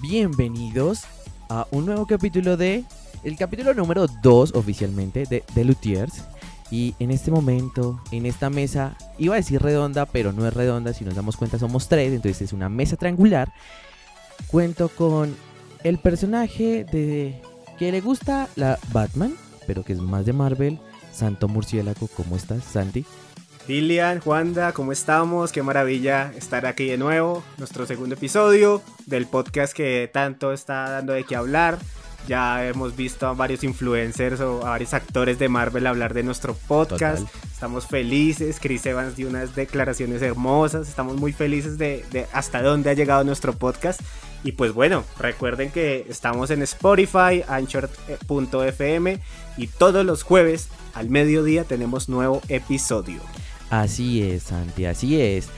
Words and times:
bienvenidos 0.00 1.02
a 1.48 1.66
un 1.70 1.86
nuevo 1.86 2.06
capítulo 2.06 2.56
de. 2.56 2.84
El 3.24 3.36
capítulo 3.36 3.74
número 3.74 4.06
2 4.06 4.54
oficialmente 4.54 5.24
de 5.24 5.42
The 5.54 5.64
Lutiers. 5.64 6.24
Y 6.70 6.94
en 6.98 7.10
este 7.10 7.30
momento, 7.30 8.00
en 8.12 8.26
esta 8.26 8.50
mesa, 8.50 8.96
iba 9.18 9.34
a 9.34 9.38
decir 9.38 9.60
redonda, 9.60 10.06
pero 10.06 10.32
no 10.32 10.46
es 10.46 10.54
redonda, 10.54 10.92
si 10.92 11.04
nos 11.04 11.14
damos 11.14 11.36
cuenta 11.36 11.58
somos 11.58 11.88
tres, 11.88 12.12
entonces 12.12 12.42
es 12.42 12.52
una 12.52 12.68
mesa 12.68 12.96
triangular. 12.96 13.52
Cuento 14.48 14.88
con 14.88 15.34
el 15.82 15.98
personaje 15.98 16.84
de 16.84 17.40
que 17.78 17.90
le 17.90 18.00
gusta 18.00 18.48
la 18.54 18.78
Batman, 18.92 19.34
pero 19.66 19.82
que 19.82 19.94
es 19.94 20.00
más 20.00 20.26
de 20.26 20.32
Marvel, 20.34 20.78
Santo 21.12 21.48
Murciélago. 21.48 22.06
¿Cómo 22.08 22.36
estás, 22.36 22.62
Santi? 22.64 23.04
Dilian, 23.68 24.20
Juanda, 24.20 24.72
¿cómo 24.72 24.92
estamos? 24.92 25.52
Qué 25.52 25.62
maravilla 25.62 26.32
estar 26.34 26.64
aquí 26.64 26.86
de 26.86 26.96
nuevo, 26.96 27.44
nuestro 27.58 27.84
segundo 27.84 28.14
episodio 28.14 28.80
del 29.04 29.26
podcast 29.26 29.74
que 29.74 30.08
tanto 30.10 30.54
está 30.54 30.88
dando 30.88 31.12
de 31.12 31.24
qué 31.24 31.36
hablar. 31.36 31.78
Ya 32.26 32.66
hemos 32.66 32.96
visto 32.96 33.26
a 33.26 33.34
varios 33.34 33.62
influencers 33.64 34.40
o 34.40 34.66
a 34.66 34.70
varios 34.70 34.94
actores 34.94 35.38
de 35.38 35.50
Marvel 35.50 35.86
hablar 35.86 36.14
de 36.14 36.22
nuestro 36.22 36.54
podcast. 36.54 37.28
Estamos 37.52 37.86
felices. 37.86 38.58
Chris 38.58 38.86
Evans 38.86 39.16
dio 39.16 39.28
unas 39.28 39.54
declaraciones 39.54 40.22
hermosas. 40.22 40.88
Estamos 40.88 41.16
muy 41.16 41.34
felices 41.34 41.76
de, 41.76 42.06
de 42.10 42.26
hasta 42.32 42.62
dónde 42.62 42.88
ha 42.88 42.94
llegado 42.94 43.22
nuestro 43.22 43.52
podcast. 43.52 44.00
Y 44.44 44.52
pues 44.52 44.72
bueno, 44.72 45.04
recuerden 45.18 45.70
que 45.70 46.06
estamos 46.08 46.50
en 46.50 46.62
Spotify, 46.62 47.44
Anchor.fm 47.46 49.18
y 49.58 49.66
todos 49.66 50.06
los 50.06 50.22
jueves 50.22 50.68
al 50.94 51.10
mediodía 51.10 51.64
tenemos 51.64 52.08
nuevo 52.08 52.40
episodio. 52.48 53.20
Así 53.70 54.22
es, 54.22 54.44
Santi, 54.44 54.86
así 54.86 55.20
es. 55.20 55.48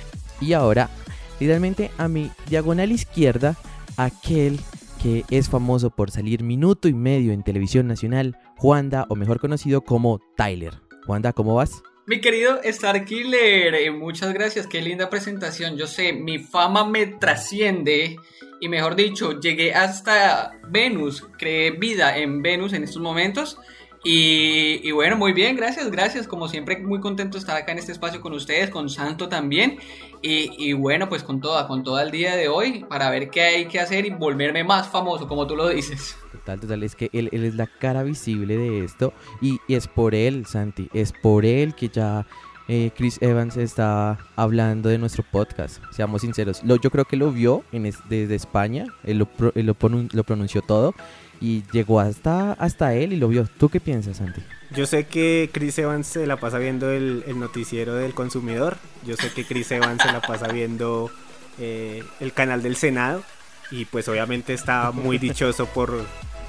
Y 0.40 0.52
ahora, 0.52 0.90
literalmente 1.38 1.90
a 1.98 2.08
mi 2.08 2.30
diagonal 2.48 2.92
izquierda, 2.92 3.56
aquel 3.96 4.58
que 5.02 5.24
es 5.30 5.48
famoso 5.48 5.90
por 5.90 6.10
salir 6.10 6.42
minuto 6.42 6.88
y 6.88 6.94
medio 6.94 7.32
en 7.32 7.42
televisión 7.42 7.86
nacional, 7.86 8.36
Juanda, 8.56 9.06
o 9.08 9.16
mejor 9.16 9.40
conocido 9.40 9.82
como 9.82 10.20
Tyler. 10.36 10.74
Juanda, 11.06 11.32
¿cómo 11.32 11.54
vas? 11.54 11.82
Mi 12.06 12.20
querido 12.20 12.60
Starkiller, 12.64 13.74
eh, 13.74 13.90
muchas 13.90 14.34
gracias, 14.34 14.66
qué 14.66 14.82
linda 14.82 15.08
presentación. 15.08 15.76
Yo 15.76 15.86
sé, 15.86 16.12
mi 16.12 16.38
fama 16.38 16.84
me 16.84 17.06
trasciende 17.06 18.16
y 18.60 18.68
mejor 18.68 18.96
dicho, 18.96 19.38
llegué 19.38 19.74
hasta 19.74 20.52
Venus, 20.68 21.26
creé 21.38 21.70
vida 21.70 22.18
en 22.18 22.42
Venus 22.42 22.72
en 22.72 22.84
estos 22.84 23.00
momentos. 23.00 23.58
Y, 24.02 24.90
bueno, 24.92 25.16
muy 25.16 25.32
bien, 25.32 25.56
gracias, 25.56 25.90
gracias. 25.90 26.26
Como 26.26 26.48
siempre, 26.48 26.78
muy 26.78 27.00
contento 27.00 27.36
de 27.36 27.40
estar 27.40 27.56
acá 27.56 27.72
en 27.72 27.78
este 27.78 27.92
espacio 27.92 28.20
con 28.20 28.32
ustedes, 28.32 28.70
con 28.70 28.88
Santo 28.88 29.28
también. 29.28 29.78
Y, 30.22 30.72
bueno, 30.72 31.08
pues 31.08 31.22
con 31.22 31.40
toda, 31.40 31.66
con 31.66 31.82
todo 31.82 32.00
el 32.00 32.10
día 32.10 32.34
de 32.36 32.48
hoy, 32.48 32.84
para 32.88 33.10
ver 33.10 33.30
qué 33.30 33.42
hay 33.42 33.66
que 33.66 33.78
hacer 33.78 34.06
y 34.06 34.10
volverme 34.10 34.64
más 34.64 34.88
famoso, 34.88 35.28
como 35.28 35.46
tú 35.46 35.54
lo 35.54 35.68
dices. 35.68 36.16
Total, 36.32 36.60
total, 36.60 36.82
es 36.82 36.96
que 36.96 37.10
él, 37.12 37.28
es 37.32 37.54
la 37.54 37.66
cara 37.66 38.02
visible 38.02 38.56
de 38.56 38.84
esto. 38.84 39.12
Y, 39.42 39.60
es 39.68 39.86
por 39.86 40.14
él, 40.14 40.46
Santi, 40.46 40.88
es 40.94 41.12
por 41.12 41.44
él 41.44 41.74
que 41.74 41.90
ya 41.90 42.26
eh, 42.68 42.90
Chris 42.96 43.20
Evans 43.20 43.58
está 43.58 44.18
hablando 44.36 44.88
de 44.88 44.96
nuestro 44.96 45.24
podcast. 45.30 45.82
Seamos 45.90 46.22
sinceros, 46.22 46.64
lo, 46.64 46.76
yo 46.76 46.90
creo 46.90 47.04
que 47.04 47.16
lo 47.16 47.32
vio 47.32 47.64
en 47.72 47.82
desde 48.08 48.34
España, 48.34 48.86
él 49.04 49.18
lo 49.18 49.74
pronunció 49.74 50.62
todo 50.62 50.94
y 51.40 51.64
llegó 51.72 52.00
hasta, 52.00 52.52
hasta 52.52 52.94
él 52.94 53.12
y 53.12 53.16
lo 53.16 53.28
vio. 53.28 53.46
¿Tú 53.46 53.68
qué 53.68 53.80
piensas, 53.80 54.18
Santi? 54.18 54.42
Yo 54.72 54.86
sé 54.86 55.06
que 55.06 55.50
Chris 55.52 55.78
Evans 55.78 56.06
se 56.06 56.26
la 56.26 56.36
pasa 56.36 56.58
viendo 56.58 56.90
el, 56.90 57.24
noticiero 57.38 57.94
del 57.94 58.14
consumidor. 58.14 58.76
Yo 59.04 59.16
sé 59.16 59.32
que 59.32 59.44
Chris 59.44 59.70
Evans 59.72 60.02
se 60.02 60.12
la 60.12 60.20
pasa 60.20 60.48
viendo 60.48 61.10
eh, 61.58 62.04
el 62.20 62.32
canal 62.32 62.62
del 62.62 62.76
Senado. 62.76 63.22
Y 63.70 63.84
pues 63.86 64.08
obviamente 64.08 64.52
está 64.52 64.90
muy 64.92 65.18
dichoso 65.18 65.66
por, 65.66 66.04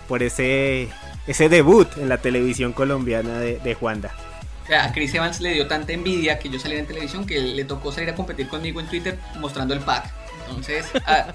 por 0.08 0.24
ese, 0.24 0.90
ese 1.28 1.50
debut 1.50 1.88
en 1.98 2.10
la 2.10 2.18
televisión 2.18 2.74
colombiana 2.74 3.40
de, 3.40 3.60
de 3.60 3.74
Juanda. 3.76 4.12
O 4.64 4.68
sea, 4.68 4.86
a 4.86 4.92
Chris 4.92 5.14
Evans 5.14 5.40
le 5.40 5.54
dio 5.54 5.68
tanta 5.68 5.94
envidia 5.94 6.38
que 6.40 6.50
yo 6.50 6.60
saliera 6.60 6.82
en 6.82 6.88
televisión 6.88 7.26
que 7.26 7.40
le 7.40 7.64
tocó 7.66 7.92
salir 7.92 8.10
a 8.10 8.16
competir 8.16 8.48
conmigo 8.48 8.80
en 8.80 8.88
Twitter 8.88 9.18
mostrando 9.40 9.74
el 9.74 9.80
pack. 9.82 10.21
Entonces, 10.52 10.86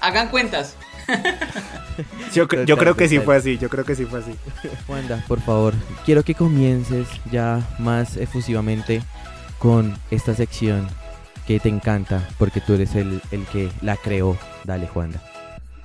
hagan 0.01 0.29
cuentas. 0.29 0.75
yo, 2.33 2.47
creo 2.47 2.95
que 2.95 3.07
sí 3.07 3.19
fue 3.19 3.35
así, 3.35 3.57
yo 3.57 3.69
creo 3.69 3.85
que 3.85 3.95
sí 3.95 4.05
fue 4.05 4.19
así. 4.19 4.35
Wanda, 4.87 5.23
por 5.27 5.41
favor, 5.41 5.73
quiero 6.05 6.23
que 6.23 6.35
comiences 6.35 7.07
ya 7.31 7.61
más 7.79 8.17
efusivamente 8.17 9.01
con 9.57 9.97
esta 10.11 10.35
sección 10.35 10.87
que 11.47 11.59
te 11.59 11.69
encanta, 11.69 12.27
porque 12.37 12.61
tú 12.61 12.73
eres 12.73 12.95
el, 12.95 13.21
el 13.31 13.45
que 13.45 13.71
la 13.81 13.95
creó. 13.95 14.37
Dale, 14.65 14.85
Juanda. 14.87 15.21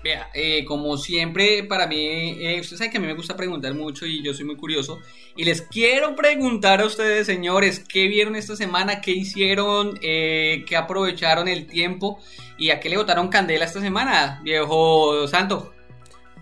Vea, 0.03 0.31
eh, 0.35 0.65
como 0.65 0.97
siempre, 0.97 1.63
para 1.63 1.87
mí, 1.87 1.97
eh, 1.97 2.59
ustedes 2.61 2.79
saben 2.79 2.91
que 2.91 2.99
a 2.99 3.01
mí 3.01 3.07
me 3.07 3.15
gusta 3.15 3.37
preguntar 3.37 3.73
mucho 3.75 4.05
y 4.05 4.23
yo 4.23 4.35
soy 4.35 4.45
muy 4.45 4.57
curioso. 4.57 4.99
Y 5.37 5.45
les 5.45 5.63
quiero 5.63 6.17
preguntar 6.17 6.81
a 6.81 6.87
ustedes, 6.87 7.27
señores, 7.27 7.79
¿qué 7.79 8.09
vieron 8.09 8.35
esta 8.35 8.57
semana? 8.57 9.01
¿Qué 9.01 9.13
hicieron? 9.13 9.99
Eh, 10.03 10.65
¿Qué 10.67 10.77
aprovecharon 10.77 11.47
el 11.47 11.69
tiempo? 11.69 12.19
¿Y 12.59 12.71
a 12.71 12.81
qué 12.81 12.89
le 12.89 12.97
botaron 12.97 13.29
candela 13.29 13.65
esta 13.65 13.81
semana, 13.81 14.41
viejo 14.43 15.29
santo? 15.29 15.73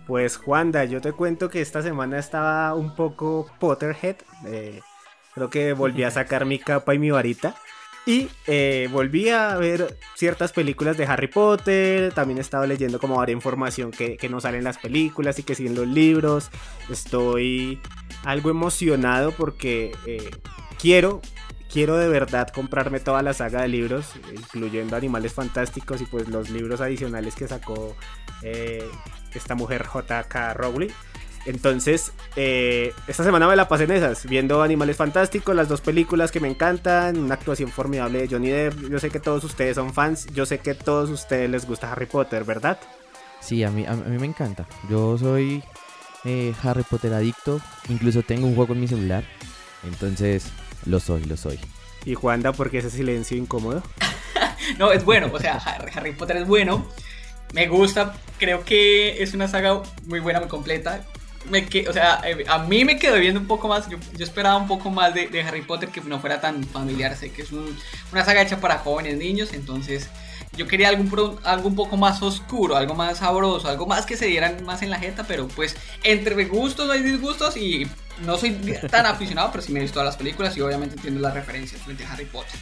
Pues, 0.07 0.39
Juanda, 0.39 0.87
yo 0.87 1.03
te 1.03 1.13
cuento 1.13 1.51
que 1.51 1.61
esta 1.61 1.83
semana 1.83 2.19
estaba 2.19 2.75
un 2.75 2.95
poco 2.95 3.51
Potterhead. 3.59 4.17
creo 5.35 5.51
que 5.51 5.75
volví 5.75 6.03
a 6.03 6.11
sacar 6.11 6.47
mi 6.47 6.59
capa 6.59 6.95
y 6.95 6.99
mi 6.99 7.11
varita. 7.11 7.57
Y 8.07 8.29
eh, 8.47 8.89
volví 8.91 9.29
a 9.29 9.57
ver 9.57 9.99
ciertas 10.15 10.53
películas 10.53 10.97
de 10.97 11.05
Harry 11.05 11.29
Potter. 11.29 12.13
También 12.13 12.39
he 12.39 12.41
estado 12.41 12.67
leyendo 12.67 12.99
como 12.99 13.17
varias 13.17 13.37
información 13.37 13.91
que, 13.91 14.19
no 14.29 14.41
sale 14.41 14.59
en 14.59 14.65
las 14.65 14.79
películas 14.79 15.39
y 15.39 15.43
que 15.43 15.55
sí 15.55 15.67
en 15.67 15.75
los 15.75 15.87
libros. 15.87 16.51
Estoy 16.89 17.79
algo 18.25 18.51
emocionado 18.51 19.33
porque 19.33 19.93
eh, 20.07 20.31
quiero, 20.79 21.21
quiero 21.73 21.97
de 21.97 22.09
verdad 22.09 22.49
comprarme 22.49 23.01
toda 23.01 23.23
la 23.23 23.35
saga 23.35 23.63
de 23.63 23.69
libros, 23.69 24.13
incluyendo 24.35 24.97
Animales 24.97 25.35
Fantásticos 25.35 26.01
y 26.01 26.07
pues 26.07 26.29
los 26.29 26.51
libros 26.51 26.81
adicionales 26.81 27.35
que 27.35 27.49
sacó 27.49 27.97
eh, 28.43 28.85
esta 29.35 29.55
mujer 29.55 29.85
JK 29.85 30.55
Rowling. 30.55 30.91
Entonces, 31.47 32.13
eh, 32.37 32.93
esta 33.09 33.25
semana 33.25 33.49
me 33.49 33.57
la 33.57 33.67
pasé 33.67 33.85
en 33.85 33.93
esas, 33.93 34.27
viendo 34.27 34.63
Animales 34.63 34.97
Fantásticos, 34.97 35.57
las 35.57 35.69
dos 35.69 35.81
películas 35.81 36.31
que 36.31 36.41
me 36.41 36.49
encantan, 36.49 37.17
una 37.19 37.35
actuación 37.35 37.71
formidable 37.71 38.21
de 38.21 38.29
Johnny 38.29 38.51
Depp. 38.51 38.91
Yo 38.91 38.99
sé 38.99 39.11
que 39.11 39.21
todos 39.21 39.43
ustedes 39.45 39.77
son 39.77 39.95
fans, 39.95 40.27
yo 40.35 40.45
sé 40.45 40.59
que 40.59 40.73
a 40.73 40.79
todos 40.79 41.09
ustedes 41.09 41.49
les 41.49 41.67
gusta 41.67 41.91
Harry 41.91 42.07
Potter, 42.07 42.45
¿verdad? 42.45 42.79
Sí, 43.41 43.65
a 43.65 43.71
mí, 43.71 43.87
a 43.87 43.95
mí 43.95 44.19
me 44.19 44.27
encanta. 44.27 44.67
Yo 44.91 45.17
soy 45.17 45.63
eh, 46.25 46.53
Harry 46.63 46.83
Potter 46.83 47.15
adicto, 47.15 47.61
incluso 47.89 48.23
tengo 48.23 48.47
un 48.47 48.55
juego 48.55 48.75
en 48.75 48.81
mi 48.81 48.89
celular, 48.89 49.25
entonces 49.85 50.47
lo 50.85 51.01
soy, 51.01 51.25
lo 51.25 51.39
soy. 51.39 51.59
¿Y 52.05 52.15
Juanda, 52.15 52.53
por 52.53 52.71
qué 52.71 52.79
ese 52.79 52.91
silencio 52.91 53.37
incómodo? 53.39 53.83
no, 54.79 54.93
es 54.93 55.05
bueno, 55.07 55.31
o 55.33 55.39
sea, 55.39 55.57
Harry 55.95 56.13
Potter 56.13 56.37
es 56.37 56.47
bueno. 56.47 56.87
Me 57.55 57.67
gusta, 57.67 58.15
creo 58.39 58.63
que 58.63 59.23
es 59.23 59.35
una 59.35 59.49
saga 59.49 59.83
muy 60.07 60.21
buena, 60.21 60.39
muy 60.39 60.49
completa 60.49 61.05
me 61.49 61.67
que, 61.67 61.89
o 61.89 61.93
sea, 61.93 62.21
eh, 62.25 62.45
a 62.49 62.59
mí 62.59 62.85
me 62.85 62.99
quedó 62.99 63.17
viendo 63.19 63.41
un 63.41 63.47
poco 63.47 63.69
más. 63.69 63.89
Yo, 63.89 63.99
esperaba 64.19 64.57
un 64.57 64.69
poco 64.69 64.91
más 64.91 65.15
de, 65.15 65.43
Harry 65.43 65.63
Potter 65.63 65.89
que 65.89 66.01
no 66.03 66.21
fuera 66.21 66.41
tan 66.41 66.65
familiar. 66.65 67.17
Sé 67.17 67.33
que 67.33 67.43
es 67.43 67.51
una 67.53 68.25
saga 68.25 68.43
hecha 68.43 68.61
para 68.61 68.79
jóvenes 68.79 69.17
niños, 69.17 69.53
entonces 69.53 70.09
yo 70.57 70.67
quería 70.67 70.89
algo, 70.89 71.39
algo 71.45 71.69
un 71.69 71.77
poco 71.77 71.97
más 71.97 72.23
oscuro, 72.23 72.77
algo 72.77 72.95
más 72.95 73.19
sabroso, 73.19 73.69
algo 73.69 73.87
más 73.87 74.05
que 74.05 74.17
se 74.17 74.27
dieran 74.27 74.65
más 74.65 74.83
en 74.83 74.91
la 74.91 74.99
jeta, 74.99 75.25
pero 75.27 75.49
pues 75.49 75.77
entre 76.03 76.45
gustos 76.45 76.91
hay 76.91 77.03
disgustos 77.03 77.57
y 77.57 77.87
no 78.25 78.37
soy 78.37 78.53
tan 78.91 79.07
aficionado, 79.07 79.51
pero 79.53 79.63
sí 79.63 79.73
me 79.73 79.79
he 79.79 79.83
visto 79.83 79.95
todas 79.95 80.09
las 80.09 80.17
películas 80.17 80.57
y 80.57 80.61
obviamente 80.61 80.97
entiendo 80.97 81.21
las 81.21 81.35
referencias 81.35 81.81
frente 81.83 82.05
a 82.05 82.13
Harry 82.13 82.27
Potter. 82.27 82.59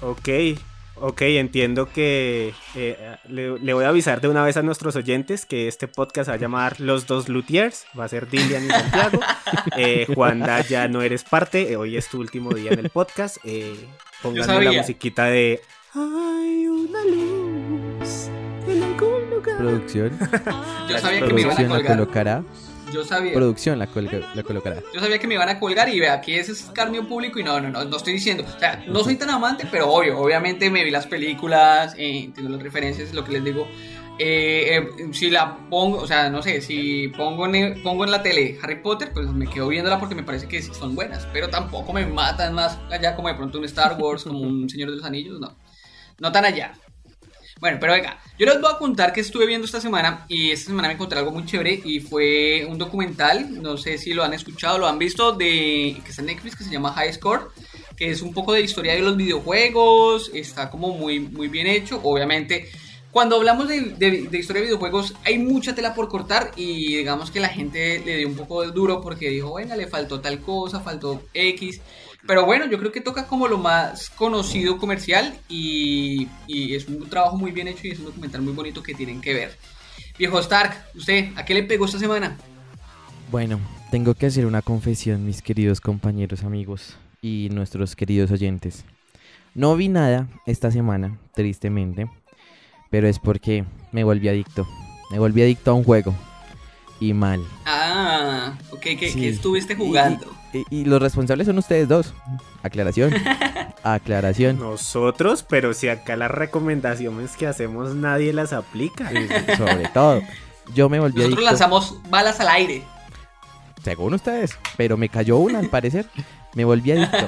Ok, 0.00 0.58
Ok, 0.98 1.20
entiendo 1.22 1.90
que 1.92 2.54
eh, 2.74 3.16
le, 3.28 3.74
voy 3.74 3.84
a 3.84 3.88
avisar 3.88 4.22
de 4.22 4.28
una 4.28 4.42
vez 4.42 4.56
a 4.56 4.62
nuestros 4.62 4.96
oyentes 4.96 5.44
que 5.44 5.68
este 5.68 5.88
podcast 5.88 6.30
va 6.30 6.34
a 6.34 6.38
llamar 6.38 6.80
Los 6.80 7.06
Dos 7.06 7.28
Luthiers, 7.28 7.84
va 7.98 8.04
a 8.04 8.08
ser 8.08 8.28
Dilian 8.28 8.64
y 8.64 8.68
Santiago. 8.68 9.20
Eh, 9.76 10.06
Juanda, 10.12 10.60
ya 10.62 10.88
no 10.88 11.02
eres 11.02 11.22
parte, 11.22 11.70
eh, 11.70 11.76
hoy 11.76 11.96
es 11.96 12.08
tu 12.08 12.18
último 12.18 12.52
día 12.52 12.72
en 12.72 12.80
el 12.80 12.90
podcast. 12.90 13.36
Eh, 13.44 13.86
pónganme 14.22 14.64
la 14.64 14.72
musiquita 14.72 15.26
de 15.26 15.60
Hay 15.94 16.66
una 16.66 17.04
luz 17.04 18.28
en 18.66 18.82
algún 18.82 19.30
lugar. 19.30 19.58
Producción. 19.58 20.18
Yo 20.88 20.98
sabía 20.98 21.26
que 21.26 21.32
me 21.32 21.40
iban 21.42 21.52
a 21.52 21.56
colgar. 21.56 21.86
colocará. 21.86 22.44
Yo 22.92 23.04
sabía. 23.04 23.32
Producción 23.32 23.78
la, 23.78 23.88
la, 24.34 24.42
colocará. 24.42 24.82
Yo 24.94 25.00
sabía 25.00 25.18
que 25.18 25.26
me 25.26 25.34
iban 25.34 25.48
a 25.48 25.58
colgar 25.58 25.88
y 25.88 25.98
vea, 25.98 26.14
aquí 26.14 26.34
ese 26.34 26.52
es 26.52 26.64
escarnio 26.64 27.06
público 27.06 27.38
y 27.38 27.42
no, 27.42 27.60
no, 27.60 27.68
no, 27.68 27.84
no 27.84 27.96
estoy 27.96 28.12
diciendo. 28.12 28.44
O 28.44 28.58
sea, 28.58 28.84
no 28.86 29.02
soy 29.02 29.16
tan 29.16 29.30
amante, 29.30 29.66
pero 29.70 29.90
obvio, 29.90 30.18
obviamente 30.18 30.70
me 30.70 30.84
vi 30.84 30.90
las 30.90 31.06
películas, 31.06 31.94
eh, 31.98 32.24
entiendo 32.24 32.52
las 32.52 32.62
referencias, 32.62 33.12
lo 33.12 33.24
que 33.24 33.32
les 33.32 33.44
digo. 33.44 33.66
Eh, 34.18 34.78
eh, 34.78 35.12
si 35.12 35.28
la 35.28 35.68
pongo, 35.68 35.98
o 35.98 36.06
sea, 36.06 36.30
no 36.30 36.42
sé, 36.42 36.62
si 36.62 37.08
pongo 37.08 37.46
en, 37.46 37.82
pongo 37.82 38.04
en 38.04 38.10
la 38.10 38.22
tele 38.22 38.58
Harry 38.62 38.80
Potter, 38.80 39.12
pues 39.12 39.26
me 39.26 39.46
quedo 39.46 39.68
viéndola 39.68 39.98
porque 39.98 40.14
me 40.14 40.22
parece 40.22 40.48
que 40.48 40.62
son 40.62 40.94
buenas, 40.94 41.28
pero 41.34 41.50
tampoco 41.50 41.92
me 41.92 42.06
matan 42.06 42.54
más 42.54 42.78
allá 42.90 43.14
como 43.14 43.28
de 43.28 43.34
pronto 43.34 43.58
un 43.58 43.64
Star 43.66 44.00
Wars, 44.00 44.24
como 44.24 44.38
un 44.40 44.70
Señor 44.70 44.90
de 44.90 44.96
los 44.96 45.04
Anillos, 45.04 45.38
no. 45.38 45.54
No 46.18 46.32
tan 46.32 46.46
allá. 46.46 46.72
Bueno, 47.58 47.78
pero 47.80 47.94
venga, 47.94 48.18
yo 48.38 48.44
les 48.44 48.60
voy 48.60 48.70
a 48.70 48.76
contar 48.76 49.14
que 49.14 49.22
estuve 49.22 49.46
viendo 49.46 49.64
esta 49.64 49.80
semana 49.80 50.26
y 50.28 50.50
esta 50.50 50.66
semana 50.66 50.88
me 50.88 50.94
encontré 50.94 51.18
algo 51.18 51.30
muy 51.30 51.46
chévere 51.46 51.80
y 51.84 52.00
fue 52.00 52.66
un 52.68 52.76
documental, 52.76 53.62
no 53.62 53.78
sé 53.78 53.96
si 53.96 54.12
lo 54.12 54.24
han 54.24 54.34
escuchado, 54.34 54.76
lo 54.76 54.86
han 54.86 54.98
visto, 54.98 55.32
de 55.32 55.96
que 56.04 56.10
está 56.10 56.20
en 56.20 56.26
Netflix, 56.26 56.54
que 56.54 56.64
se 56.64 56.70
llama 56.70 56.92
High 56.92 57.14
Score, 57.14 57.48
que 57.96 58.10
es 58.10 58.20
un 58.20 58.34
poco 58.34 58.52
de 58.52 58.60
historia 58.60 58.92
de 58.92 59.00
los 59.00 59.16
videojuegos, 59.16 60.30
está 60.34 60.68
como 60.68 60.88
muy, 60.88 61.18
muy 61.18 61.48
bien 61.48 61.66
hecho, 61.66 61.98
obviamente. 62.02 62.68
Cuando 63.10 63.36
hablamos 63.36 63.68
de, 63.68 64.28
historia 64.32 64.60
de 64.60 64.66
videojuegos 64.66 65.14
hay 65.24 65.38
mucha 65.38 65.74
tela 65.74 65.94
por 65.94 66.10
cortar 66.10 66.50
y 66.56 66.98
digamos 66.98 67.30
que 67.30 67.40
la 67.40 67.48
gente 67.48 68.02
le 68.04 68.18
dio 68.18 68.28
un 68.28 68.36
poco 68.36 68.60
de 68.60 68.72
duro 68.72 69.00
porque 69.00 69.30
dijo, 69.30 69.48
bueno, 69.48 69.74
le 69.74 69.86
faltó 69.86 70.20
tal 70.20 70.40
cosa, 70.40 70.80
faltó 70.80 71.22
X. 71.32 71.80
Pero 72.26 72.44
bueno, 72.44 72.66
yo 72.66 72.78
creo 72.78 72.90
que 72.90 73.00
toca 73.00 73.26
como 73.26 73.46
lo 73.46 73.58
más 73.58 74.10
conocido 74.10 74.78
comercial 74.78 75.38
y, 75.48 76.28
es 76.48 76.88
un 76.88 77.08
trabajo 77.08 77.36
muy 77.36 77.52
bien 77.52 77.68
hecho 77.68 77.86
y 77.86 77.90
es 77.90 77.98
un 77.98 78.06
documental 78.06 78.42
muy 78.42 78.52
bonito 78.52 78.82
que 78.82 78.94
tienen 78.94 79.20
que 79.20 79.32
ver. 79.32 79.56
Viejo 80.18 80.40
Stark, 80.40 80.74
¿usted 80.94 81.28
a 81.36 81.44
qué 81.44 81.54
le 81.54 81.62
pegó 81.62 81.84
esta 81.84 81.98
semana? 81.98 82.36
Bueno, 83.30 83.60
tengo 83.90 84.14
que 84.14 84.26
hacer 84.26 84.46
una 84.46 84.62
confesión, 84.62 85.24
mis 85.24 85.42
queridos 85.42 85.80
compañeros, 85.80 86.42
amigos 86.42 86.96
y 87.22 87.48
nuestros 87.52 87.94
queridos 87.94 88.30
oyentes. 88.30 88.84
No 89.54 89.76
vi 89.76 89.88
nada 89.88 90.28
esta 90.46 90.70
semana, 90.70 91.18
tristemente, 91.34 92.08
pero 92.90 93.08
es 93.08 93.18
porque 93.18 93.64
me 93.92 94.04
volví 94.04 94.28
adicto. 94.28 94.66
Me 95.10 95.18
volví 95.18 95.42
adicto 95.42 95.70
a 95.70 95.74
un 95.74 95.84
juego. 95.84 96.14
Y 97.00 97.12
mal. 97.12 97.44
Ah, 97.66 98.54
ok, 98.70 98.80
¿qué, 98.80 99.28
estuviste 99.28 99.76
jugando? 99.76 100.26
Y, 100.70 100.84
los 100.84 101.02
responsables 101.02 101.46
son 101.46 101.58
ustedes 101.58 101.88
dos. 101.88 102.14
Aclaración. 102.62 103.12
Aclaración. 103.82 104.58
Nosotros, 104.58 105.44
pero 105.46 105.74
si 105.74 105.88
acá 105.88 106.16
las 106.16 106.30
recomendaciones 106.30 107.36
que 107.36 107.46
hacemos 107.46 107.94
nadie 107.94 108.32
las 108.32 108.52
aplica. 108.52 109.10
Sobre 109.56 109.88
todo. 109.92 110.22
Yo 110.74 110.88
me 110.88 110.98
volví 110.98 111.20
Nosotros 111.20 111.44
lanzamos 111.44 111.98
balas 112.08 112.40
al 112.40 112.48
aire. 112.48 112.82
Según 113.84 114.14
ustedes. 114.14 114.58
Pero 114.76 114.96
me 114.96 115.08
cayó 115.08 115.36
una 115.36 115.58
al 115.58 115.68
parecer. 115.68 116.06
Me 116.54 116.64
volví 116.64 116.92
adicto. 116.92 117.26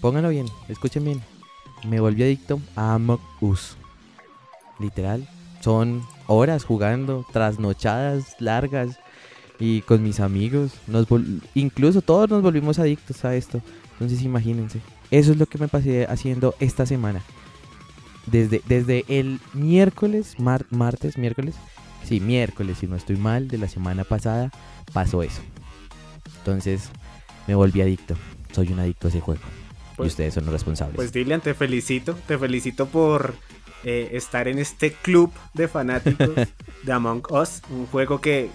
Pónganlo 0.00 0.30
bien, 0.30 0.46
escuchen 0.68 1.04
bien. 1.04 1.22
Me 1.84 2.00
volví 2.00 2.22
adicto 2.22 2.60
a 2.76 2.94
Amok 2.94 3.20
Us. 3.40 3.76
Literal. 4.78 5.28
Son 5.60 6.02
horas 6.26 6.64
jugando, 6.64 7.26
trasnochadas 7.32 8.36
largas 8.40 8.98
y 9.58 9.82
con 9.82 10.02
mis 10.02 10.20
amigos. 10.20 10.72
Nos 10.86 11.06
incluso 11.54 12.02
todos 12.02 12.28
nos 12.28 12.42
volvimos 12.42 12.78
adictos 12.78 13.24
a 13.24 13.34
esto. 13.34 13.60
Entonces 13.92 14.22
imagínense. 14.22 14.80
Eso 15.10 15.32
es 15.32 15.38
lo 15.38 15.46
que 15.46 15.58
me 15.58 15.68
pasé 15.68 16.06
haciendo 16.06 16.54
esta 16.60 16.86
semana. 16.86 17.22
Desde, 18.26 18.62
desde 18.66 19.04
el 19.08 19.40
miércoles, 19.54 20.36
martes, 20.38 21.18
miércoles. 21.18 21.54
Sí, 22.04 22.20
miércoles, 22.20 22.78
si 22.78 22.86
no 22.86 22.96
estoy 22.96 23.16
mal, 23.16 23.48
de 23.48 23.58
la 23.58 23.68
semana 23.68 24.04
pasada, 24.04 24.50
pasó 24.92 25.22
eso. 25.22 25.42
Entonces 26.38 26.88
me 27.46 27.54
volví 27.54 27.82
adicto. 27.82 28.14
Soy 28.52 28.72
un 28.72 28.80
adicto 28.80 29.08
a 29.08 29.10
ese 29.10 29.20
juego. 29.20 29.42
y 29.92 29.96
pues 29.96 30.12
ustedes 30.12 30.34
son 30.34 30.44
los 30.46 30.52
responsables. 30.52 30.96
Pues 30.96 31.12
Dylan, 31.12 31.40
te 31.40 31.54
felicito. 31.54 32.16
Te 32.26 32.38
felicito 32.38 32.86
por 32.86 33.34
eh, 33.84 34.10
estar 34.12 34.48
en 34.48 34.58
este 34.58 34.92
club 34.92 35.32
de 35.54 35.68
fanáticos 35.68 36.30
de 36.82 36.92
Among 36.92 37.22
Us. 37.30 37.62
Un 37.70 37.86
juego 37.86 38.20
que 38.20 38.50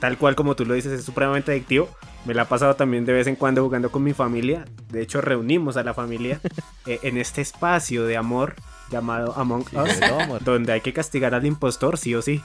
tal 0.00 0.18
cual 0.18 0.34
como 0.34 0.56
tú 0.56 0.64
lo 0.64 0.74
dices, 0.74 0.92
es 0.92 1.04
supremamente 1.04 1.52
adictivo. 1.52 1.88
Me 2.24 2.34
la 2.34 2.42
ha 2.42 2.48
pasado 2.48 2.74
también 2.74 3.04
de 3.04 3.12
vez 3.12 3.26
en 3.26 3.36
cuando 3.36 3.62
jugando 3.62 3.90
con 3.90 4.02
mi 4.02 4.14
familia. 4.14 4.64
De 4.90 5.02
hecho, 5.02 5.20
reunimos 5.20 5.76
a 5.76 5.82
la 5.82 5.94
familia 5.94 6.40
eh, 6.86 6.98
en 7.02 7.18
este 7.18 7.40
espacio 7.40 8.04
de 8.04 8.16
amor 8.16 8.56
llamado 8.90 9.34
Among 9.36 9.66
Us, 9.72 10.44
donde 10.44 10.72
hay 10.72 10.80
que 10.80 10.92
castigar 10.92 11.34
al 11.34 11.46
impostor, 11.46 11.98
sí 11.98 12.14
o 12.14 12.22
sí. 12.22 12.42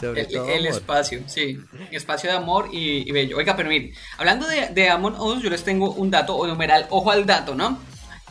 el, 0.00 0.66
espacio, 0.66 1.22
sí. 1.26 1.58
Espacio 1.90 2.30
de 2.30 2.36
amor 2.36 2.68
y, 2.72 3.10
bello. 3.12 3.36
Oiga, 3.36 3.56
pero 3.56 3.68
miren, 3.68 3.92
hablando 4.16 4.46
de, 4.46 4.68
de 4.68 4.88
Among 4.90 5.20
Us, 5.20 5.42
yo 5.42 5.50
les 5.50 5.64
tengo 5.64 5.92
un 5.92 6.10
dato 6.10 6.34
o 6.36 6.46
numeral, 6.46 6.86
ojo 6.90 7.10
al 7.10 7.26
dato, 7.26 7.54
¿no? 7.54 7.78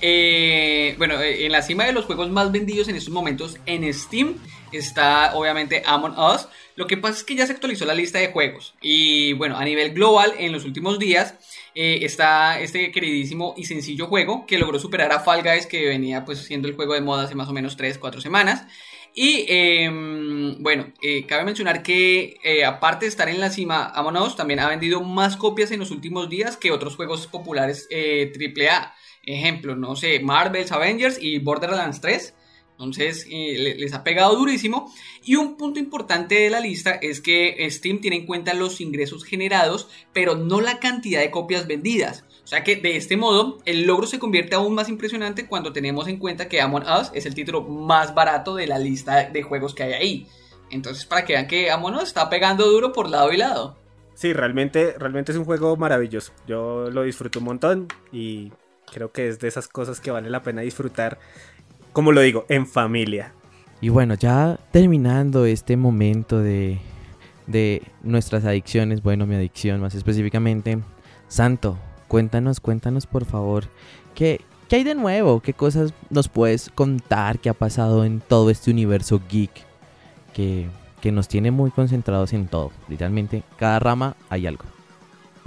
Eh, 0.01 0.95
bueno, 0.97 1.19
eh, 1.21 1.45
en 1.45 1.51
la 1.51 1.61
cima 1.61 1.85
de 1.85 1.91
los 1.91 2.05
juegos 2.05 2.29
más 2.29 2.51
vendidos 2.51 2.87
en 2.87 2.95
estos 2.95 3.13
momentos 3.13 3.57
en 3.65 3.91
Steam 3.93 4.35
está 4.71 5.35
obviamente 5.35 5.81
Among 5.85 6.17
Us. 6.17 6.47
Lo 6.75 6.85
que 6.85 6.97
pasa 6.97 7.17
es 7.17 7.23
que 7.23 7.35
ya 7.35 7.47
se 7.47 7.53
actualizó 7.53 7.85
la 7.85 7.95
lista 7.95 8.19
de 8.19 8.27
juegos. 8.31 8.75
Y 8.81 9.33
bueno, 9.33 9.57
a 9.57 9.65
nivel 9.65 9.93
global, 9.93 10.33
en 10.37 10.51
los 10.51 10.65
últimos 10.65 10.99
días 10.99 11.35
eh, 11.73 11.99
está 12.03 12.59
este 12.59 12.91
queridísimo 12.91 13.55
y 13.57 13.63
sencillo 13.65 14.07
juego 14.07 14.45
que 14.45 14.59
logró 14.59 14.77
superar 14.77 15.11
a 15.11 15.19
Fall 15.19 15.41
Guys, 15.41 15.65
que 15.65 15.87
venía 15.87 16.25
pues 16.25 16.39
siendo 16.39 16.67
el 16.67 16.75
juego 16.75 16.93
de 16.93 17.01
moda 17.01 17.23
hace 17.23 17.35
más 17.35 17.49
o 17.49 17.53
menos 17.53 17.77
3-4 17.77 18.21
semanas. 18.21 18.65
Y 19.19 19.45
em, 19.47 20.61
bueno, 20.61 20.93
cabe 21.27 21.43
mencionar 21.43 21.81
que 21.81 22.37
aparte 22.63 23.05
de 23.05 23.09
estar 23.09 23.27
en 23.29 23.39
la 23.39 23.49
cima, 23.49 23.87
Among 23.95 24.17
Us 24.17 24.35
también 24.35 24.59
ha 24.59 24.69
vendido 24.69 25.01
más 25.01 25.37
copias 25.37 25.71
en 25.71 25.79
los 25.79 25.89
últimos 25.89 26.29
días 26.29 26.55
que 26.55 26.69
otros 26.71 26.95
juegos 26.95 27.25
populares 27.25 27.89
AAA. 27.91 28.93
Ejemplo, 29.27 29.75
no 29.75 29.97
sé, 29.97 30.21
Marvel's 30.21 30.71
Avengers 30.71 31.19
y 31.21 31.39
Borderlands 31.39 31.99
3. 31.99 32.33
Entonces 32.71 33.27
eh, 33.29 33.75
les 33.77 33.93
ha 33.93 34.03
pegado 34.03 34.35
durísimo. 34.35 34.91
Y 35.23 35.35
un 35.35 35.57
punto 35.57 35.79
importante 35.79 36.35
de 36.35 36.49
la 36.49 36.61
lista 36.61 36.91
es 36.91 37.19
que 37.19 37.67
Steam 37.69 37.99
tiene 37.99 38.17
en 38.17 38.25
cuenta 38.25 38.53
los 38.53 38.79
ingresos 38.79 39.25
generados, 39.25 39.89
pero 40.13 40.35
no 40.35 40.61
la 40.61 40.79
cantidad 40.79 41.19
de 41.19 41.31
copias 41.31 41.67
vendidas. 41.67 42.23
O 42.43 42.47
sea 42.47 42.63
que 42.63 42.77
de 42.77 42.95
este 42.95 43.17
modo 43.17 43.57
el 43.65 43.85
logro 43.85 44.07
se 44.07 44.19
convierte 44.19 44.55
aún 44.55 44.73
más 44.73 44.87
impresionante 44.87 45.47
cuando 45.47 45.73
tenemos 45.73 46.07
en 46.07 46.17
cuenta 46.17 46.47
que 46.47 46.61
Among 46.61 46.83
Us 46.83 47.11
es 47.13 47.25
el 47.25 47.35
título 47.35 47.63
más 47.63 48.15
barato 48.15 48.55
de 48.55 48.67
la 48.67 48.79
lista 48.79 49.25
de 49.29 49.43
juegos 49.43 49.75
que 49.75 49.83
hay 49.83 49.93
ahí. 49.93 50.27
Entonces 50.69 51.05
para 51.05 51.25
que 51.25 51.33
vean 51.33 51.47
que 51.47 51.69
Among 51.69 51.95
Us 51.95 52.03
está 52.03 52.29
pegando 52.29 52.65
duro 52.65 52.93
por 52.93 53.09
lado 53.09 53.33
y 53.33 53.37
lado. 53.37 53.75
Sí, 54.13 54.31
realmente, 54.31 54.95
realmente 54.97 55.33
es 55.33 55.37
un 55.37 55.43
juego 55.45 55.75
maravilloso. 55.75 56.31
Yo 56.47 56.89
lo 56.89 57.03
disfruto 57.03 57.39
un 57.39 57.45
montón 57.45 57.87
y 58.11 58.51
Creo 58.91 59.11
que 59.11 59.27
es 59.27 59.39
de 59.39 59.47
esas 59.47 59.67
cosas 59.67 59.99
que 59.99 60.11
vale 60.11 60.29
la 60.29 60.43
pena 60.43 60.61
disfrutar, 60.61 61.19
como 61.93 62.11
lo 62.11 62.21
digo, 62.21 62.45
en 62.49 62.65
familia. 62.65 63.33
Y 63.81 63.89
bueno, 63.89 64.15
ya 64.15 64.59
terminando 64.71 65.45
este 65.45 65.77
momento 65.77 66.39
de, 66.39 66.79
de 67.45 67.83
nuestras 68.01 68.45
adicciones, 68.45 69.03
bueno, 69.03 69.25
mi 69.25 69.35
adicción 69.35 69.81
más 69.81 69.93
específicamente, 69.93 70.79
Santo, 71.27 71.77
cuéntanos, 72.07 72.59
cuéntanos 72.59 73.05
por 73.05 73.25
favor, 73.25 73.65
¿qué, 74.15 74.41
¿qué 74.67 74.77
hay 74.77 74.83
de 74.83 74.95
nuevo? 74.95 75.41
¿Qué 75.41 75.53
cosas 75.53 75.93
nos 76.09 76.27
puedes 76.27 76.69
contar 76.69 77.39
que 77.39 77.49
ha 77.49 77.53
pasado 77.53 78.05
en 78.05 78.19
todo 78.19 78.49
este 78.49 78.71
universo 78.71 79.21
geek 79.29 79.51
que, 80.33 80.67
que 81.01 81.11
nos 81.11 81.27
tiene 81.27 81.51
muy 81.51 81.69
concentrados 81.71 82.33
en 82.33 82.47
todo? 82.47 82.71
Literalmente, 82.87 83.43
cada 83.57 83.79
rama 83.79 84.15
hay 84.29 84.47
algo. 84.47 84.63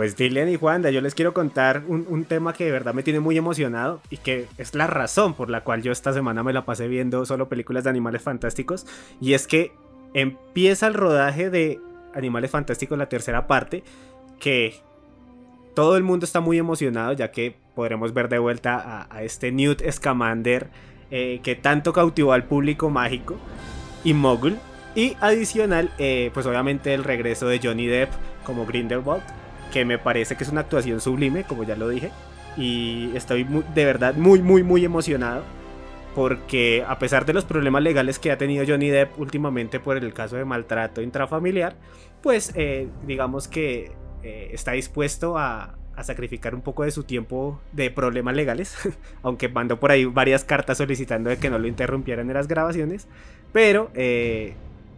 Pues 0.01 0.17
Dylan 0.17 0.49
y 0.49 0.57
Juanda, 0.57 0.91
yo 0.91 1.03
les 1.03 1.15
quiero 1.15 1.35
contar 1.35 1.83
un, 1.87 2.25
tema 2.25 2.55
que 2.55 2.65
de 2.65 2.71
verdad 2.71 2.95
me 2.95 3.03
tiene 3.03 3.21
muy 3.21 3.37
emocionado 3.37 4.01
y 4.09 4.17
que 4.17 4.47
es 4.57 4.75
la 4.75 4.87
razón 4.87 5.35
por 5.35 5.51
la 5.51 5.63
cual 5.63 5.83
yo 5.83 5.93
esta 5.93 6.15
semana 6.15 6.43
me 6.43 6.55
la 6.55 6.65
pasé 6.65 6.89
viendo 6.89 7.27
solo 7.27 7.51
películas 7.51 7.85
de 7.85 7.91
animales 7.91 8.23
fantásticos. 8.23 8.87
Y 9.21 9.35
es 9.35 9.47
que 9.47 9.73
empieza 10.15 10.87
el 10.87 10.95
rodaje 10.95 11.51
de 11.51 11.81
Animales 12.15 12.51
Fantásticos, 12.51 12.97
la 12.97 13.11
tercera 13.11 13.47
parte, 13.47 13.85
que 14.39 14.77
todo 15.75 15.99
el 15.99 16.03
mundo 16.03 16.25
está 16.25 16.41
muy 16.41 16.57
emocionado 16.57 17.13
ya 17.13 17.31
que 17.31 17.55
podremos 17.75 18.15
ver 18.15 18.31
de 18.31 18.39
vuelta 18.39 19.07
a, 19.11 19.23
este 19.23 19.53
Newt 19.53 19.83
Scamander 19.91 20.71
eh, 21.11 21.41
que 21.43 21.57
tanto 21.57 21.93
cautivó 21.93 22.33
al 22.33 22.45
público 22.45 22.89
mágico 22.89 23.37
y 24.03 24.15
Mogul. 24.15 24.57
Y 24.95 25.19
adicional, 25.21 25.93
eh, 25.99 26.31
pues 26.33 26.47
obviamente 26.47 26.95
el 26.95 27.05
regreso 27.05 27.49
de 27.49 27.61
Johnny 27.63 27.87
Depp 27.87 28.09
como 28.47 28.65
Grindelwald 28.65 29.40
que 29.71 29.85
me 29.85 29.99
parece 29.99 30.37
que 30.37 30.45
es 30.45 30.51
una 30.51 30.63
actuación 30.63 31.01
sublime, 31.01 31.45
como 31.45 31.65
ya 31.65 31.77
lo 31.77 31.89
dije. 31.89 32.11
Y 32.57 33.11
estoy 33.15 33.45
de 33.75 33.85
verdad 33.85 34.15
muy, 34.15 34.43
muy, 34.43 34.63
muy 34.63 34.85
emocionado. 34.85 35.43
Porque 36.15 36.85
a 36.89 36.99
pesar 36.99 37.25
de 37.25 37.33
los 37.33 37.45
problemas 37.45 37.83
legales 37.83 38.19
que 38.19 38.33
ha 38.33 38.39
tenido 38.39 38.65
Johnny 38.67 38.89
Depp 38.89 39.19
últimamente 39.21 39.79
por 39.79 39.97
el 39.97 40.13
caso 40.13 40.37
de 40.37 40.45
maltrato 40.45 41.03
intrafamiliar, 41.03 41.77
pues 42.21 42.53
eh, 42.57 42.89
digamos 43.07 43.47
que 43.47 43.93
eh, 44.23 44.51
está 44.53 44.73
dispuesto 44.73 45.39
a, 45.39 45.77
sacrificar 46.03 46.55
un 46.55 46.63
poco 46.63 46.85
de 46.85 46.91
su 46.93 47.05
tiempo 47.05 47.61
de 47.73 47.91
problemas 47.91 48.35
legales, 48.35 48.75
aunque 49.23 49.51
mandó 49.51 49.79
por 49.79 49.91
ahí 49.91 50.07
varias 50.07 50.45
cartas 50.45 50.79
solicitando 50.79 51.31
que 51.39 51.51
no 51.51 51.59
lo 51.59 51.67
interrumpieran 51.67 52.27
en 52.27 52.33
las 52.33 52.49
grabaciones, 52.49 53.07
pero 53.53 53.91
eh, 53.93 54.55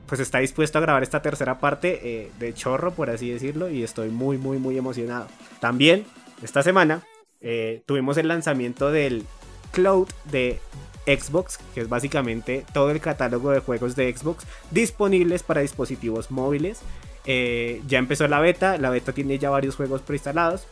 pues 0.06 0.20
está 0.20 0.38
dispuesto 0.38 0.78
a 0.78 0.80
grabar 0.80 1.02
esta 1.02 1.22
tercera 1.22 1.58
parte 1.58 2.00
eh, 2.02 2.30
de 2.38 2.54
chorro, 2.54 2.92
por 2.92 3.10
así 3.10 3.30
decirlo, 3.30 3.70
y 3.70 3.82
estoy 3.82 4.10
muy, 4.10 4.38
muy, 4.38 4.58
muy 4.58 4.76
emocionado. 4.76 5.28
También, 5.60 6.04
esta 6.42 6.62
semana, 6.62 7.02
eh, 7.40 7.82
tuvimos 7.86 8.16
el 8.16 8.28
lanzamiento 8.28 8.90
del 8.90 9.24
Cloud 9.72 10.08
de 10.30 10.60
Xbox, 11.06 11.58
que 11.74 11.80
es 11.80 11.88
básicamente 11.88 12.64
todo 12.72 12.90
el 12.90 13.00
catálogo 13.00 13.50
de 13.50 13.60
juegos 13.60 13.96
de 13.96 14.14
Xbox 14.14 14.46
disponibles 14.70 15.42
para 15.42 15.60
dispositivos 15.60 16.30
móviles. 16.30 16.80
Eh, 17.24 17.82
ya 17.86 17.98
empezó 17.98 18.26
la 18.28 18.40
beta, 18.40 18.78
la 18.78 18.90
beta 18.90 19.12
tiene 19.12 19.38
ya 19.38 19.50
varios 19.50 19.76
juegos 19.76 20.02
preinstalados. 20.02 20.66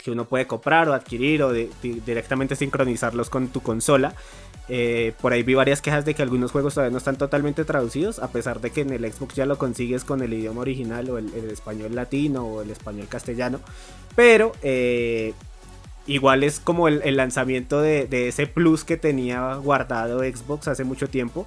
Que 0.00 0.10
uno 0.10 0.24
puede 0.24 0.46
comprar 0.46 0.88
o 0.88 0.94
adquirir 0.94 1.42
o 1.42 1.52
directamente 1.52 2.56
sincronizarlos 2.56 3.30
con 3.30 3.48
tu 3.48 3.60
consola. 3.60 4.14
Eh, 4.72 5.14
por 5.20 5.32
ahí 5.32 5.42
vi 5.42 5.54
varias 5.54 5.82
quejas 5.82 6.04
de 6.04 6.14
que 6.14 6.22
algunos 6.22 6.52
juegos 6.52 6.74
todavía 6.74 6.92
no 6.92 6.98
están 6.98 7.16
totalmente 7.16 7.64
traducidos, 7.64 8.20
a 8.20 8.28
pesar 8.28 8.60
de 8.60 8.70
que 8.70 8.82
en 8.82 8.90
el 8.90 9.12
Xbox 9.12 9.34
ya 9.34 9.44
lo 9.44 9.58
consigues 9.58 10.04
con 10.04 10.22
el 10.22 10.32
idioma 10.32 10.60
original 10.60 11.10
o 11.10 11.18
el, 11.18 11.34
español 11.50 11.94
latino 11.96 12.46
o 12.46 12.62
el 12.62 12.70
español 12.70 13.08
castellano. 13.08 13.60
Pero 14.14 14.52
eh, 14.62 15.34
igual 16.06 16.44
es 16.44 16.60
como 16.60 16.86
el, 16.86 17.16
lanzamiento 17.16 17.80
de, 17.80 18.28
ese 18.28 18.46
plus 18.46 18.84
que 18.84 18.96
tenía 18.96 19.54
guardado 19.56 20.20
Xbox 20.20 20.68
hace 20.68 20.84
mucho 20.84 21.08
tiempo 21.08 21.46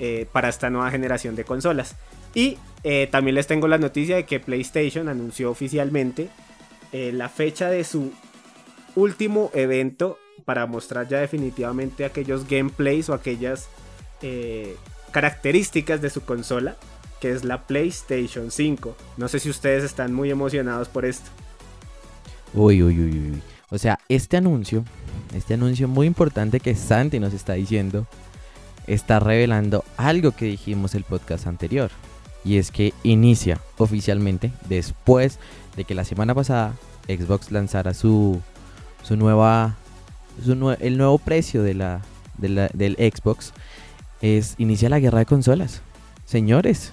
eh, 0.00 0.26
para 0.32 0.48
esta 0.48 0.70
nueva 0.70 0.90
generación 0.90 1.36
de 1.36 1.44
consolas. 1.44 1.94
Y 2.34 2.58
también 3.10 3.34
les 3.34 3.46
tengo 3.46 3.68
la 3.68 3.76
noticia 3.76 4.16
de 4.16 4.24
que 4.24 4.40
PlayStation 4.40 5.08
anunció 5.08 5.50
oficialmente 5.50 6.30
la 6.92 7.28
fecha 7.28 7.70
de 7.70 7.84
su 7.84 8.12
último 8.96 9.50
evento 9.54 10.18
para 10.44 10.66
mostrar 10.66 11.08
ya 11.08 11.20
definitivamente 11.20 12.04
aquellos 12.04 12.48
gameplays 12.48 13.08
o 13.08 13.14
aquellas 13.14 13.68
eh, 14.22 14.76
características 15.12 16.00
de 16.00 16.10
su 16.10 16.22
consola, 16.22 16.76
que 17.20 17.30
es 17.30 17.44
la 17.44 17.66
PlayStation 17.66 18.50
5. 18.50 18.96
No 19.16 19.28
sé 19.28 19.38
si 19.38 19.50
ustedes 19.50 19.84
están 19.84 20.12
muy 20.12 20.30
emocionados 20.30 20.88
por 20.88 21.04
esto. 21.04 21.30
Uy, 22.54 22.82
uy, 22.82 22.98
uy, 22.98 23.30
uy. 23.30 23.42
O 23.70 23.78
sea, 23.78 23.98
este 24.08 24.36
anuncio, 24.36 24.84
este 25.34 25.54
anuncio 25.54 25.86
muy 25.86 26.06
importante 26.06 26.58
que 26.58 26.74
Santi 26.74 27.20
nos 27.20 27.32
está 27.32 27.52
diciendo, 27.52 28.06
está 28.88 29.20
revelando 29.20 29.84
algo 29.96 30.32
que 30.32 30.46
dijimos 30.46 30.94
el 30.96 31.04
podcast 31.04 31.46
anterior. 31.46 31.90
Y 32.44 32.56
es 32.56 32.70
que 32.70 32.94
inicia 33.02 33.60
oficialmente 33.76 34.50
después 34.68 35.38
de 35.76 35.84
que 35.84 35.94
la 35.94 36.04
semana 36.04 36.34
pasada 36.34 36.74
Xbox 37.06 37.50
lanzara 37.50 37.94
su, 37.94 38.40
su 39.02 39.16
nueva 39.16 39.76
el 40.80 40.96
nuevo 40.96 41.18
precio 41.18 41.62
de 41.62 41.74
la, 41.74 42.02
del 42.38 42.96
Xbox 42.96 43.52
es 44.22 44.54
inicia 44.58 44.88
la 44.88 45.00
guerra 45.00 45.20
de 45.20 45.26
consolas. 45.26 45.82
Señores, 46.24 46.92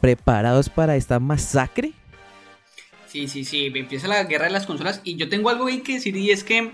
¿preparados 0.00 0.68
para 0.68 0.96
esta 0.96 1.18
masacre? 1.18 1.92
Sí, 3.06 3.28
sí, 3.28 3.44
sí, 3.44 3.72
empieza 3.74 4.06
la 4.06 4.24
guerra 4.24 4.46
de 4.46 4.50
las 4.50 4.66
consolas 4.66 5.00
y 5.02 5.16
yo 5.16 5.28
tengo 5.28 5.48
algo 5.48 5.66
ahí 5.66 5.80
que 5.80 5.94
decir 5.94 6.16
y 6.16 6.30
es 6.30 6.44
que 6.44 6.72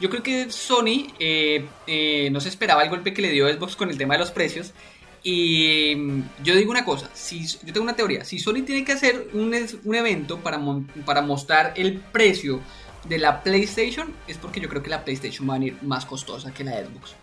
yo 0.00 0.08
creo 0.08 0.22
que 0.22 0.50
Sony 0.50 1.12
eh, 1.18 1.66
eh, 1.86 2.30
no 2.32 2.40
se 2.40 2.48
esperaba 2.48 2.82
el 2.82 2.90
golpe 2.90 3.12
que 3.12 3.22
le 3.22 3.30
dio 3.30 3.52
Xbox 3.52 3.76
con 3.76 3.90
el 3.90 3.98
tema 3.98 4.14
de 4.14 4.20
los 4.20 4.30
precios 4.30 4.72
y 5.24 5.96
mm, 5.96 6.22
yo 6.44 6.54
digo 6.54 6.70
una 6.70 6.84
cosa, 6.84 7.10
si, 7.14 7.44
yo 7.46 7.72
tengo 7.72 7.82
una 7.82 7.96
teoría, 7.96 8.24
si 8.24 8.38
Sony 8.38 8.62
tiene 8.64 8.84
que 8.84 8.92
hacer 8.92 9.30
un, 9.32 9.52
un 9.84 9.94
evento 9.94 10.38
para, 10.38 10.60
para 11.04 11.22
mostrar 11.22 11.72
el 11.76 11.98
precio 11.98 12.60
de 13.08 13.18
la 13.18 13.42
PlayStation 13.42 14.14
es 14.28 14.38
porque 14.38 14.60
yo 14.60 14.68
creo 14.68 14.82
que 14.82 14.90
la 14.90 15.04
PlayStation 15.04 15.48
va 15.48 15.54
a 15.54 15.58
venir 15.58 15.78
más 15.82 16.06
costosa 16.06 16.52
que 16.52 16.62
la 16.62 16.72
Xbox. 16.72 17.16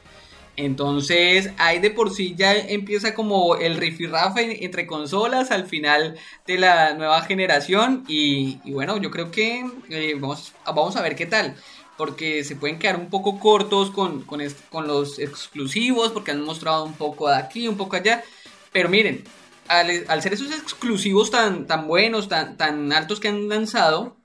Entonces, 0.58 1.52
ahí 1.58 1.80
de 1.80 1.92
por 1.92 2.12
sí 2.12 2.36
ya 2.36 2.54
empieza 2.54 3.14
como 3.14 3.56
el 3.56 3.78
rifirrafe 3.78 4.66
entre 4.66 4.86
consolas 4.86 5.50
al 5.50 5.66
final 5.66 6.18
de 6.46 6.58
la 6.58 6.94
nueva 6.94 7.22
generación. 7.22 8.04
Y, 8.08 8.60
bueno, 8.72 8.98
yo 8.98 9.10
creo 9.12 9.32
que 9.32 9.66
eh, 9.90 10.16
vamos, 10.20 10.54
vamos 10.66 10.96
a 10.98 11.02
ver 11.02 11.16
qué 11.16 11.26
tal. 11.26 11.56
Porque 11.98 12.44
se 12.44 12.56
pueden 12.56 12.80
quedar 12.80 12.96
un 12.96 13.10
poco 13.10 13.40
cortos 13.40 13.92
con, 13.92 14.24
con, 14.24 14.88
los 14.88 15.20
exclusivos, 15.20 16.12
porque 16.12 16.32
han 16.32 16.42
mostrado 16.42 16.84
un 16.84 16.94
poco 16.94 17.30
de 17.30 17.36
aquí, 17.36 17.68
un 17.68 17.78
poco 17.78 17.96
allá. 17.96 18.24
Pero 18.72 18.90
miren, 18.90 19.24
al, 19.68 20.06
al 20.08 20.22
ser 20.22 20.34
esos 20.34 20.52
exclusivos 20.52 21.30
tan, 21.30 21.68
tan 21.68 21.88
buenos, 21.88 22.28
tan, 22.28 22.58
tan 22.58 22.92
altos 22.92 23.20
que 23.20 23.28
han 23.28 23.48
lanzado, 23.50 24.18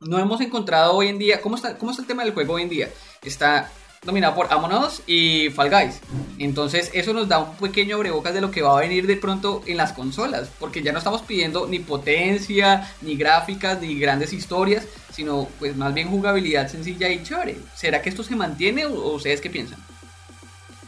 no 0.00 0.18
hemos 0.18 0.40
encontrado 0.40 0.94
hoy 0.94 1.08
en 1.08 1.18
día. 1.18 1.40
¿Cómo 1.40 1.56
está, 1.56 1.76
cómo 1.78 1.90
está 1.90 2.02
el 2.02 2.08
tema 2.08 2.24
del 2.24 2.34
juego 2.34 2.54
hoy 2.54 2.62
en 2.62 2.68
día? 2.68 2.90
Está 3.22 3.72
dominado 4.04 4.34
por 4.34 4.52
Among 4.52 4.72
Us 4.84 5.02
y 5.06 5.50
Fall 5.50 5.70
Guys. 5.70 6.00
Entonces, 6.38 6.90
eso 6.94 7.12
nos 7.12 7.28
da 7.28 7.38
un 7.38 7.56
pequeño 7.56 7.96
abrebocas 7.96 8.34
de 8.34 8.40
lo 8.40 8.50
que 8.50 8.62
va 8.62 8.76
a 8.76 8.80
venir 8.80 9.06
de 9.06 9.16
pronto 9.16 9.62
en 9.66 9.76
las 9.76 9.92
consolas. 9.92 10.50
Porque 10.58 10.82
ya 10.82 10.92
no 10.92 10.98
estamos 10.98 11.22
pidiendo 11.22 11.66
ni 11.66 11.78
potencia, 11.80 12.92
ni 13.02 13.16
gráficas, 13.16 13.80
ni 13.80 13.98
grandes 13.98 14.32
historias, 14.32 14.86
sino 15.12 15.48
pues 15.58 15.76
más 15.76 15.92
bien 15.94 16.08
jugabilidad 16.08 16.68
sencilla 16.68 17.08
y 17.08 17.22
chévere. 17.22 17.58
¿Será 17.74 18.02
que 18.02 18.08
esto 18.08 18.22
se 18.22 18.36
mantiene 18.36 18.86
o 18.86 19.14
ustedes 19.14 19.40
qué 19.40 19.50
piensan? 19.50 19.78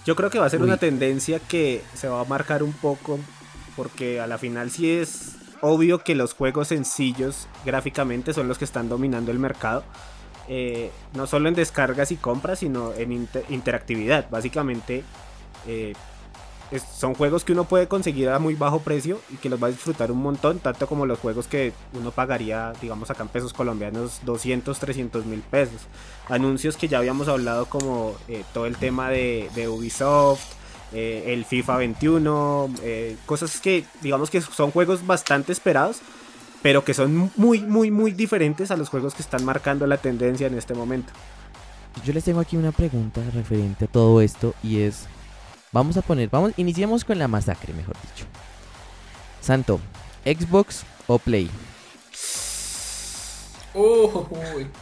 Yo 0.07 0.17
creo 0.17 0.31
que 0.31 0.39
va 0.39 0.47
a 0.47 0.51
ser 0.51 0.63
una 0.63 0.77
tendencia 0.77 1.41
que 1.41 1.83
se 1.95 2.09
va 2.09 2.21
a 2.21 2.25
marcar 2.25 2.63
un 2.63 2.73
poco. 2.73 3.19
Porque 3.77 4.21
a 4.21 4.27
la 4.27 4.37
final 4.37 4.71
sí 4.71 4.91
es 4.91 5.37
obvio 5.61 6.01
que 6.01 6.15
los 6.15 6.35
juegos 6.35 6.69
sencillos 6.69 7.47
gráficamente 7.65 8.35
son 8.35 8.49
los 8.49 8.59
que 8.59 8.65
están 8.65 8.89
dominando 8.89 9.31
el 9.31 9.39
mercado. 9.39 9.85
Eh, 10.53 10.91
no 11.15 11.29
solo 11.29 11.49
en 11.49 11.55
descargas 11.55 12.11
y 12.11 12.17
compras, 12.17 12.59
sino 12.59 12.93
en 12.95 13.29
interactividad. 13.51 14.29
Básicamente 14.31 15.05
eh, 15.65 15.93
son 16.99 17.15
juegos 17.15 17.45
que 17.45 17.53
uno 17.53 17.67
puede 17.67 17.87
conseguir 17.87 18.29
a 18.31 18.41
muy 18.41 18.57
bajo 18.57 18.81
precio 18.81 19.21
y 19.31 19.37
que 19.37 19.49
los 19.49 19.63
va 19.63 19.69
a 19.69 19.71
disfrutar 19.71 20.11
un 20.11 20.21
montón, 20.21 20.59
tanto 20.59 20.89
como 20.89 21.07
los 21.07 21.21
juegos 21.21 21.47
que 21.47 21.73
uno 21.93 22.11
pagaría, 22.11 22.73
digamos 22.83 23.09
acá 23.13 23.23
en 23.23 23.29
pesos 23.29 23.53
colombianos, 23.53 24.23
200, 24.25 24.77
300 24.77 25.25
mil 25.25 25.39
pesos. 25.39 25.83
Anuncios 26.29 26.77
que 26.77 26.89
ya 26.89 26.99
habíamos 26.99 27.29
hablado 27.29 27.67
como 27.67 28.17
eh, 28.27 28.43
todo 28.53 28.67
el 28.67 28.77
tema 28.77 29.09
de, 29.09 29.49
de 29.55 29.69
Ubisoft, 29.69 30.55
el 30.93 31.45
FIFA 31.45 31.77
21, 31.77 32.75
eh, 32.83 33.17
cosas 33.25 33.61
que 33.61 33.85
digamos 34.03 34.31
que 34.31 34.41
son 34.41 34.73
juegos 34.73 35.07
bastante 35.07 35.53
esperados, 35.53 36.01
pero 36.63 36.85
que 36.85 36.95
son 36.95 37.31
muy, 37.37 37.61
muy, 37.61 37.91
muy 37.91 38.13
diferentes 38.13 38.71
a 38.71 38.77
los 38.77 38.89
juegos 38.89 39.15
que 39.15 39.23
están 39.23 39.45
marcando 39.45 39.87
la 39.87 39.97
tendencia 39.97 40.47
en 40.47 40.57
este 40.57 40.75
momento. 40.75 41.13
Yo 42.05 42.13
les 42.13 42.25
tengo 42.25 42.41
aquí 42.41 42.57
una 42.57 42.73
pregunta 42.73 43.21
referente 43.35 43.87
a 43.87 43.89
todo 43.89 44.21
esto 44.21 44.55
y 44.63 44.83
es, 44.83 45.07
vamos 45.73 45.97
a 45.97 46.03
poner, 46.03 46.29
vamos, 46.29 46.53
iniciemos 46.57 47.05
con 47.05 47.19
la 47.19 47.29
masacre, 47.29 47.73
mejor 47.73 47.97
dicho. 48.03 48.27
Santo, 49.41 49.81
Xbox 50.25 50.85
o 51.07 51.19
Play. 51.19 51.51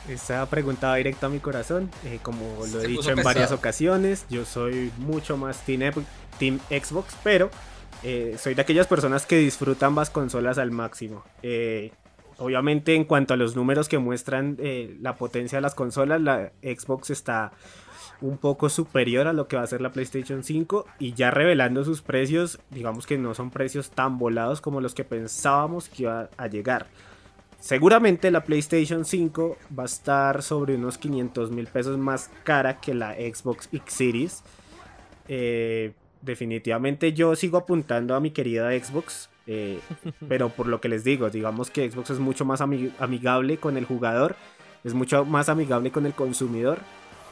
Esa 0.08 0.46
pregunta 0.46 0.88
va 0.88 0.96
directo 0.96 1.26
a 1.26 1.28
mi 1.28 1.40
corazón. 1.40 1.90
Eh, 2.04 2.18
como 2.22 2.64
lo 2.72 2.80
he 2.80 2.86
dicho 2.86 3.10
en 3.10 3.22
varias 3.22 3.52
ocasiones, 3.52 4.24
yo 4.30 4.44
soy 4.44 4.90
mucho 4.98 5.36
más 5.36 5.60
team, 5.64 6.58
Xbox, 6.70 7.14
pero 7.22 7.50
eh, 8.02 8.36
soy 8.38 8.54
de 8.54 8.62
aquellas 8.62 8.86
personas 8.86 9.26
que 9.26 9.38
disfrutan 9.38 9.88
ambas 9.88 10.10
consolas 10.10 10.58
al 10.58 10.70
máximo. 10.70 11.24
Eh, 11.42 11.92
obviamente, 12.38 12.94
en 12.94 13.04
cuanto 13.04 13.34
a 13.34 13.36
los 13.36 13.56
números 13.56 13.88
que 13.88 13.98
muestran 13.98 14.58
la 15.00 15.16
potencia 15.16 15.58
de 15.58 15.62
las 15.62 15.74
consolas, 15.74 16.20
la 16.20 16.52
Xbox 16.62 17.10
está 17.10 17.52
un 18.20 18.36
poco 18.36 18.68
superior 18.68 19.26
a 19.26 19.32
lo 19.32 19.48
que 19.48 19.56
va 19.56 19.62
a 19.62 19.66
ser 19.66 19.80
la 19.80 19.92
PlayStation 19.92 20.42
5 20.42 20.86
y 20.98 21.14
ya 21.14 21.30
revelando 21.30 21.84
sus 21.84 22.02
precios, 22.02 22.58
digamos 22.70 23.06
que 23.06 23.18
no 23.18 23.34
son 23.34 23.50
precios 23.50 23.90
tan 23.90 24.18
volados 24.18 24.60
como 24.60 24.80
los 24.80 24.94
que 24.94 25.04
pensábamos 25.04 25.88
que 25.88 26.04
iba 26.04 26.28
a 26.36 26.46
llegar. 26.48 26.86
Seguramente 27.60 28.30
la 28.30 28.44
PlayStation 28.44 29.04
5 29.04 29.56
va 29.76 29.82
a 29.84 29.86
estar 29.86 30.42
sobre 30.42 30.76
unos 30.76 30.96
500 30.98 31.50
mil 31.50 31.66
pesos 31.66 31.98
más 31.98 32.30
cara 32.44 32.80
que 32.80 32.94
la 32.94 33.14
Xbox 33.14 33.68
X 33.72 33.92
Series. 33.92 34.42
Eh, 35.26 35.92
definitivamente 36.28 37.12
yo 37.12 37.34
sigo 37.34 37.58
apuntando 37.58 38.14
a 38.14 38.20
mi 38.20 38.30
querida 38.30 38.70
Xbox. 38.70 39.28
Eh, 39.46 39.80
pero 40.28 40.50
por 40.50 40.68
lo 40.68 40.80
que 40.80 40.88
les 40.88 41.02
digo, 41.02 41.30
digamos 41.30 41.70
que 41.70 41.90
Xbox 41.90 42.10
es 42.10 42.18
mucho 42.18 42.44
más 42.44 42.60
amigable 42.60 43.56
con 43.56 43.76
el 43.76 43.84
jugador. 43.84 44.36
Es 44.84 44.94
mucho 44.94 45.24
más 45.24 45.48
amigable 45.48 45.90
con 45.90 46.06
el 46.06 46.12
consumidor. 46.12 46.78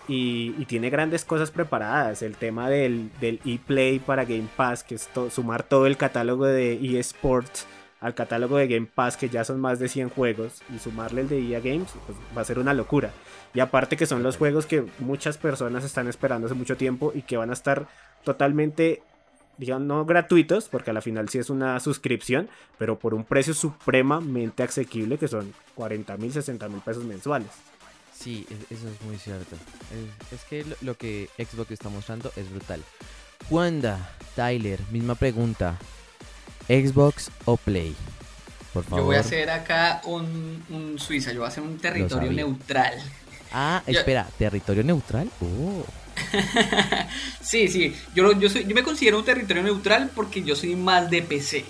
Y, 0.09 0.53
tiene 0.67 0.89
grandes 0.89 1.25
cosas 1.25 1.51
preparadas. 1.51 2.23
El 2.23 2.37
tema 2.37 2.69
del, 2.71 3.11
del 3.21 3.41
ePlay 3.45 3.99
para 3.99 4.25
Game 4.25 4.49
Pass, 4.57 4.85
que 4.85 4.95
es 4.97 5.09
sumar 5.31 5.63
todo 5.63 5.87
el 5.87 5.97
catálogo 5.97 6.47
de 6.47 6.99
eSports 6.99 7.67
al 8.01 8.15
catálogo 8.15 8.57
de 8.57 8.69
Game 8.69 8.87
Pass, 8.87 9.17
que 9.17 9.29
ya 9.29 9.45
son 9.45 9.61
más 9.61 9.79
de 9.79 9.89
100 9.89 10.11
juegos, 10.11 10.63
y 10.75 10.79
sumarle 10.79 11.23
el 11.23 11.29
de 11.29 11.41
EA 11.41 11.61
Games, 11.61 11.93
pues 12.07 12.19
va 12.37 12.43
a 12.43 12.45
ser 12.45 12.59
una 12.59 12.75
locura. 12.75 13.11
Y 13.57 13.61
aparte 13.61 13.97
que 13.97 14.05
son 14.05 14.23
los 14.23 14.37
juegos 14.37 14.67
que 14.67 14.85
muchas 14.99 15.39
personas 15.39 15.83
están 15.83 16.09
esperando 16.09 16.47
hace 16.47 16.55
mucho 16.55 16.77
tiempo 16.77 17.13
y 17.15 17.23
que 17.23 17.39
van 17.39 17.49
a 17.49 17.55
estar 17.55 17.89
totalmente, 18.23 19.01
digamos, 19.57 19.87
no 19.87 20.05
gratuitos, 20.05 20.69
porque 20.69 20.91
a 20.91 20.93
la 20.93 21.01
final 21.01 21.31
sí 21.31 21.39
es 21.39 21.49
una 21.49 21.81
suscripción, 21.81 22.51
pero 22.77 22.99
por 22.99 23.15
un 23.15 23.25
precio 23.25 23.55
supremamente 23.55 24.63
asequible, 24.63 25.17
que 25.17 25.27
son 25.27 25.55
40 25.75 26.19
mil, 26.19 26.35
60 26.35 26.69
mil 26.69 26.83
pesos 26.83 27.05
mensuales. 27.05 27.49
Sí, 28.15 28.47
eso 28.69 28.89
es 28.91 29.01
muy 29.07 29.17
cierto. 29.17 29.57
Es, 30.31 30.45
que 30.45 30.63
lo, 30.63 30.77
lo 30.83 30.95
que 30.99 31.31
Xbox 31.39 31.71
está 31.71 31.89
mostrando 31.89 32.31
es 32.37 32.51
brutal. 32.51 32.83
Wanda, 33.49 34.11
Tyler, 34.35 34.81
misma 34.91 35.15
pregunta. 35.15 35.79
Xbox 36.69 37.31
o 37.47 37.57
Play. 37.57 37.97
Por 38.75 38.85
favor. 38.85 38.99
Yo 38.99 39.05
voy 39.07 39.17
a 39.17 39.21
hacer 39.21 39.49
acá 39.49 40.03
un, 40.05 40.63
un 40.69 40.99
Suiza, 40.99 41.33
yo 41.33 41.39
voy 41.39 41.47
a 41.47 41.49
hacer 41.49 41.63
un 41.63 41.79
territorio 41.79 42.31
neutral. 42.31 42.93
Ah, 43.53 43.83
espera, 43.87 44.27
¿territorio 44.39 44.83
neutral? 44.83 45.31
Oh. 45.41 45.85
sí, 47.41 47.69
sí, 47.69 47.95
yo, 48.15 48.33
yo, 48.33 48.49
soy, 48.49 48.65
yo 48.65 48.75
me 48.75 48.83
considero 48.83 49.19
un 49.19 49.25
territorio 49.25 49.63
neutral 49.63 50.11
porque 50.15 50.43
yo 50.43 50.57
soy 50.57 50.77
más 50.77 51.11
de 51.11 51.23
PC. 51.23 51.65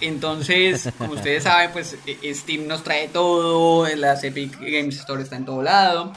Entonces, 0.00 0.88
como 0.96 1.12
ustedes 1.12 1.42
saben, 1.42 1.70
pues 1.72 1.96
e, 2.06 2.34
Steam 2.34 2.66
nos 2.66 2.82
trae 2.82 3.08
todo, 3.08 3.86
las 3.96 4.24
Epic 4.24 4.58
Games 4.58 4.96
Store 4.98 5.22
está 5.22 5.36
en 5.36 5.44
todo 5.44 5.62
lado. 5.62 6.12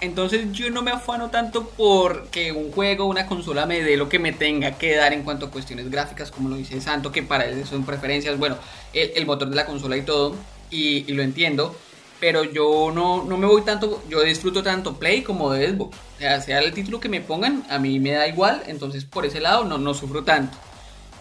Entonces 0.00 0.52
yo 0.52 0.70
no 0.70 0.82
me 0.82 0.92
afano 0.92 1.28
tanto 1.28 1.72
porque 1.76 2.52
un 2.52 2.70
juego, 2.70 3.06
una 3.06 3.26
consola 3.26 3.66
me 3.66 3.82
dé 3.82 3.96
lo 3.96 4.08
que 4.08 4.18
me 4.18 4.32
tenga 4.32 4.78
que 4.78 4.94
dar 4.94 5.12
en 5.12 5.24
cuanto 5.24 5.46
a 5.46 5.50
cuestiones 5.50 5.90
gráficas, 5.90 6.30
como 6.30 6.48
lo 6.48 6.56
dice 6.56 6.80
Santo, 6.80 7.10
que 7.10 7.22
para 7.22 7.46
él 7.46 7.66
son 7.66 7.84
preferencias, 7.84 8.38
bueno, 8.38 8.58
el, 8.92 9.26
motor 9.26 9.50
de 9.50 9.56
la 9.56 9.66
consola 9.66 9.96
y 9.96 10.02
todo, 10.02 10.36
y, 10.70 11.12
lo 11.12 11.22
entiendo, 11.22 11.76
pero 12.20 12.44
yo 12.44 12.90
no, 12.92 13.24
no, 13.24 13.36
me 13.36 13.46
voy 13.46 13.62
tanto, 13.62 14.02
yo 14.08 14.22
disfruto 14.22 14.62
tanto 14.62 14.98
Play 14.98 15.22
como 15.22 15.52
de 15.52 15.70
Xbox, 15.70 15.96
o 15.96 16.18
sea, 16.18 16.40
sea 16.40 16.58
el 16.60 16.72
título 16.72 17.00
que 17.00 17.08
me 17.08 17.20
pongan, 17.20 17.64
a 17.70 17.78
mí 17.78 18.00
me 18.00 18.10
da 18.10 18.26
igual, 18.26 18.62
entonces 18.66 19.04
por 19.04 19.24
ese 19.24 19.40
lado 19.40 19.64
no, 19.64 19.78
no 19.78 19.94
sufro 19.94 20.24
tanto. 20.24 20.56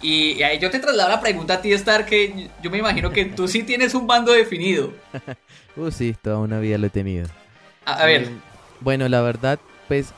Y, 0.01 0.43
ahí 0.43 0.59
yo 0.59 0.69
te 0.69 0.79
traslado 0.79 1.09
la 1.09 1.21
pregunta 1.21 1.55
a 1.55 1.61
ti, 1.61 1.73
Star, 1.73 2.05
que 2.05 2.49
yo 2.61 2.69
me 2.69 2.77
imagino 2.77 3.11
que 3.11 3.25
tú 3.25 3.47
sí 3.47 3.63
tienes 3.63 3.95
un 3.95 4.05
bando 4.05 4.31
definido. 4.31 4.93
uh, 5.75 5.89
sí, 5.91 6.15
toda 6.21 6.37
una 6.37 6.59
vida 6.59 6.77
lo 6.77 6.87
he 6.87 6.91
tenido. 6.91 7.27
a 7.85 8.05
ver, 8.05 8.29
bueno, 8.79 9.07
la 9.07 9.21
verdad, 9.21 9.59
pues 9.87 10.13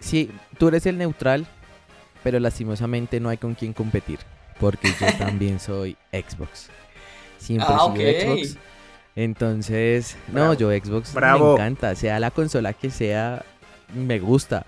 sí, 0.00 0.30
tú 0.58 0.68
eres 0.68 0.84
el 0.86 0.98
neutral, 0.98 1.46
pero 2.22 2.38
lastimosamente 2.38 3.20
no 3.20 3.30
hay 3.30 3.38
con 3.38 3.54
quién 3.54 3.72
competir, 3.72 4.18
porque 4.60 4.88
yo 5.00 5.06
también 5.18 5.58
soy 5.58 5.96
Xbox. 6.12 6.68
Siempre 7.38 7.68
ah, 7.70 7.92
Xbox. 7.94 8.56
Entonces, 9.16 10.16
no, 10.32 10.54
yo 10.54 10.70
Xbox 10.70 11.14
me 11.14 11.52
encanta, 11.52 11.94
sea 11.94 12.18
la 12.18 12.30
consola 12.30 12.72
que 12.72 12.90
sea, 12.90 13.44
me 13.94 14.18
gusta. 14.18 14.66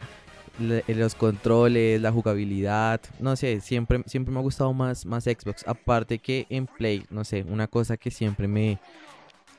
los 0.58 1.14
controles, 1.14 2.00
la 2.00 2.12
jugabilidad, 2.12 3.00
no 3.18 3.34
sé, 3.36 3.60
siempre, 3.60 4.02
siempre 4.06 4.32
me 4.32 4.38
ha 4.38 4.42
gustado 4.42 4.72
más, 4.72 5.04
más 5.04 5.24
Xbox. 5.24 5.66
Aparte 5.66 6.18
que 6.18 6.46
en 6.48 6.66
Play, 6.66 7.04
no 7.10 7.24
sé, 7.24 7.44
una 7.48 7.66
cosa 7.66 7.96
que 7.96 8.10
siempre 8.10 8.46
me, 8.46 8.78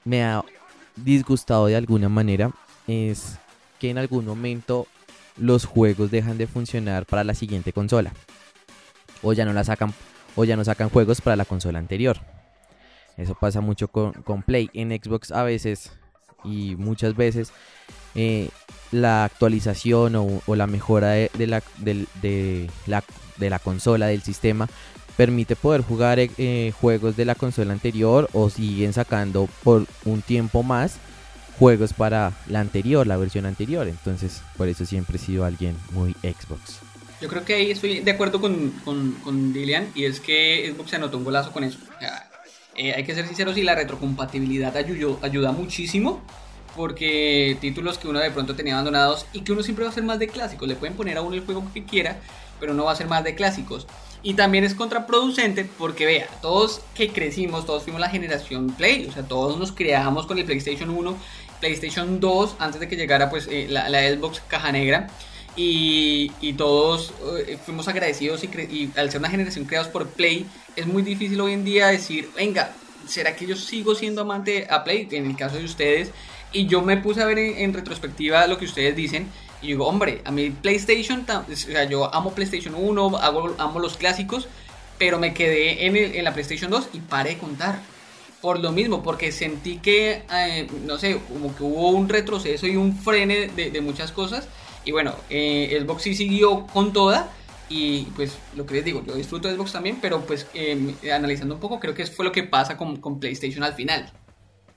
me 0.05 0.23
ha 0.23 0.43
disgustado 0.95 1.67
de 1.67 1.75
alguna 1.75 2.09
manera 2.09 2.51
es 2.87 3.37
que 3.79 3.89
en 3.89 3.97
algún 3.97 4.25
momento 4.25 4.87
los 5.35 5.65
juegos 5.65 6.09
dejan 6.11 6.37
de 6.37 6.47
funcionar 6.47 7.05
para 7.05 7.23
la 7.23 7.33
siguiente 7.33 7.73
consola. 7.73 8.13
O 9.21 9.33
ya 9.33 9.45
no 9.45 9.53
la 9.53 9.63
sacan, 9.63 9.93
o 10.35 10.45
ya 10.45 10.55
no 10.55 10.63
sacan 10.63 10.89
juegos 10.89 11.21
para 11.21 11.35
la 11.35 11.45
consola 11.45 11.79
anterior. 11.79 12.17
Eso 13.17 13.35
pasa 13.35 13.61
mucho 13.61 13.87
con, 13.87 14.13
Play. 14.43 14.69
En 14.73 14.91
Xbox 14.91 15.31
a 15.31 15.43
veces 15.43 15.91
y 16.43 16.75
muchas 16.77 17.15
veces 17.15 17.51
eh, 18.15 18.49
la 18.91 19.25
actualización 19.25 20.15
o, 20.15 20.55
la 20.55 20.67
mejora 20.67 21.09
de, 21.09 21.47
la, 21.47 21.63
de, 21.77 22.69
la, 22.85 23.59
consola, 23.59 24.07
del 24.07 24.21
sistema, 24.21 24.69
permite 25.17 25.55
poder 25.55 25.81
jugar 25.81 26.19
eh, 26.19 26.73
juegos 26.79 27.17
de 27.17 27.25
la 27.25 27.35
consola 27.35 27.73
anterior 27.73 28.29
o 28.33 28.49
siguen 28.49 28.93
sacando 28.93 29.49
por 29.63 29.85
un 30.05 30.21
tiempo 30.21 30.63
más 30.63 30.99
juegos 31.57 31.93
para 31.93 32.33
la 32.47 32.59
anterior, 32.59 33.07
la 33.07 33.17
versión 33.17 33.45
anterior. 33.45 33.87
Entonces, 33.87 34.41
por 34.57 34.67
eso 34.67 34.85
siempre 34.85 35.17
he 35.17 35.19
sido 35.19 35.43
alguien 35.43 35.75
muy 35.91 36.13
Xbox. 36.21 36.79
Yo 37.19 37.27
creo 37.27 37.43
que 37.43 37.55
ahí 37.55 37.71
estoy 37.71 38.01
de 38.01 38.11
acuerdo 38.11 38.39
con, 38.39 38.69
con, 38.85 39.13
con 39.23 39.51
Dilian 39.51 39.89
y 39.95 40.05
es 40.05 40.19
que 40.19 40.71
Xbox 40.71 40.91
se 40.91 40.95
anotó 40.97 41.17
un 41.17 41.23
golazo 41.23 41.51
con 41.51 41.63
eso. 41.63 41.79
Eh, 42.77 42.93
hay 42.93 43.03
que 43.03 43.15
ser 43.15 43.27
sinceros 43.27 43.57
y 43.57 43.63
la 43.63 43.75
retrocompatibilidad 43.75 44.75
ayudó, 44.77 45.19
ayuda 45.21 45.51
muchísimo 45.51 46.21
porque 46.75 47.57
títulos 47.59 47.97
que 47.97 48.07
uno 48.07 48.19
de 48.19 48.29
pronto 48.29 48.55
tenía 48.55 48.73
abandonados 48.73 49.25
y 49.33 49.41
que 49.41 49.51
uno 49.51 49.63
siempre 49.63 49.83
va 49.83 49.91
a 49.91 49.93
ser 49.93 50.03
más 50.03 50.19
de 50.19 50.27
clásicos, 50.27 50.67
le 50.67 50.75
pueden 50.75 50.95
poner 50.95 51.17
a 51.17 51.21
uno 51.21 51.35
el 51.35 51.43
juego 51.43 51.65
que 51.73 51.83
quiera, 51.83 52.19
pero 52.59 52.75
no 52.75 52.85
va 52.85 52.91
a 52.91 52.95
ser 52.95 53.07
más 53.07 53.23
de 53.23 53.33
clásicos. 53.33 53.87
Y 54.21 54.35
también 54.35 54.63
es 54.63 54.75
contraproducente 54.75 55.65
porque 55.65 56.05
vea, 56.05 56.27
todos 56.41 56.81
que 56.93 57.09
crecimos, 57.09 57.65
todos 57.65 57.83
fuimos 57.83 57.99
la 57.99 58.09
generación 58.09 58.67
Play, 58.67 59.07
o 59.07 59.11
sea, 59.11 59.23
todos 59.23 59.57
nos 59.57 59.71
creamos 59.71 60.27
con 60.27 60.37
el 60.37 60.45
PlayStation 60.45 60.89
1 60.91 61.17
PlayStation 61.59 62.19
2 62.19 62.55
antes 62.59 62.79
de 62.79 62.87
que 62.87 62.95
llegara 62.95 63.29
pues 63.29 63.47
eh, 63.49 63.67
la, 63.69 63.87
Xbox 63.87 64.41
caja 64.47 64.71
negra. 64.71 65.07
Y, 65.57 66.53
todos 66.53 67.13
eh, 67.47 67.57
fuimos 67.63 67.87
agradecidos 67.87 68.43
y, 68.43 68.91
al 68.95 69.11
ser 69.11 69.19
una 69.19 69.29
generación 69.29 69.65
creados 69.65 69.89
por 69.89 70.07
Play, 70.07 70.45
es 70.75 70.85
muy 70.85 71.01
difícil 71.01 71.41
hoy 71.41 71.53
en 71.53 71.65
día 71.65 71.87
decir, 71.87 72.29
venga, 72.35 72.73
¿será 73.07 73.35
que 73.35 73.45
yo 73.45 73.55
sigo 73.55 73.95
siendo 73.95 74.21
amante 74.21 74.67
a 74.69 74.83
Play? 74.83 75.07
En 75.11 75.25
el 75.25 75.35
caso 75.35 75.57
de 75.57 75.65
ustedes. 75.65 76.11
Y 76.53 76.67
yo 76.67 76.81
me 76.81 76.97
puse 76.97 77.21
a 77.21 77.25
ver 77.25 77.39
en, 77.39 77.73
retrospectiva 77.73 78.47
lo 78.47 78.57
que 78.57 78.65
ustedes 78.65 78.95
dicen. 78.95 79.27
Y 79.61 79.67
digo, 79.67 79.87
hombre, 79.87 80.21
a 80.23 80.31
mí 80.31 80.51
PlayStation, 80.51 81.25
o 81.27 81.55
sea, 81.55 81.83
yo 81.85 82.13
amo 82.13 82.33
PlayStation 82.33 82.75
1, 82.77 83.19
amo 83.57 83.79
los 83.79 83.97
clásicos, 83.97 84.47
pero 84.99 85.19
me 85.19 85.33
quedé 85.33 85.87
en, 85.87 85.97
en 85.97 86.23
la 86.23 86.33
PlayStation 86.33 86.69
2 86.69 86.89
y 86.93 86.99
paré 86.99 87.31
de 87.31 87.37
contar 87.39 87.81
por 88.41 88.59
lo 88.59 88.71
mismo, 88.71 89.01
porque 89.03 89.31
sentí 89.31 89.77
que, 89.77 90.23
eh, 90.31 90.67
no 90.85 90.97
sé, 90.97 91.19
como 91.27 91.55
que 91.55 91.63
hubo 91.63 91.89
un 91.89 92.07
retroceso 92.07 92.67
y 92.67 92.75
un 92.75 92.95
frene 92.95 93.47
de, 93.47 93.81
muchas 93.81 94.11
cosas. 94.11 94.47
Y 94.87 94.93
bueno, 94.93 95.13
eh, 95.29 95.77
Xbox 95.81 96.03
sí 96.03 96.15
siguió 96.15 96.65
con 96.67 96.93
toda. 96.93 97.29
Y 97.67 98.03
pues 98.15 98.37
lo 98.55 98.65
que 98.65 98.75
les 98.75 98.85
digo, 98.85 99.03
yo 99.05 99.15
disfruto 99.15 99.49
de 99.49 99.55
Xbox 99.55 99.73
también, 99.73 99.97
pero 100.01 100.21
pues 100.21 100.47
em, 100.53 100.95
analizando 101.13 101.55
un 101.55 101.59
poco, 101.59 101.81
creo 101.81 101.93
que 101.93 102.05
fue 102.05 102.23
lo 102.23 102.31
que 102.31 102.43
pasa 102.43 102.77
con, 102.77 102.95
con 102.95 103.19
PlayStation 103.19 103.65
al 103.65 103.73
final. 103.73 104.09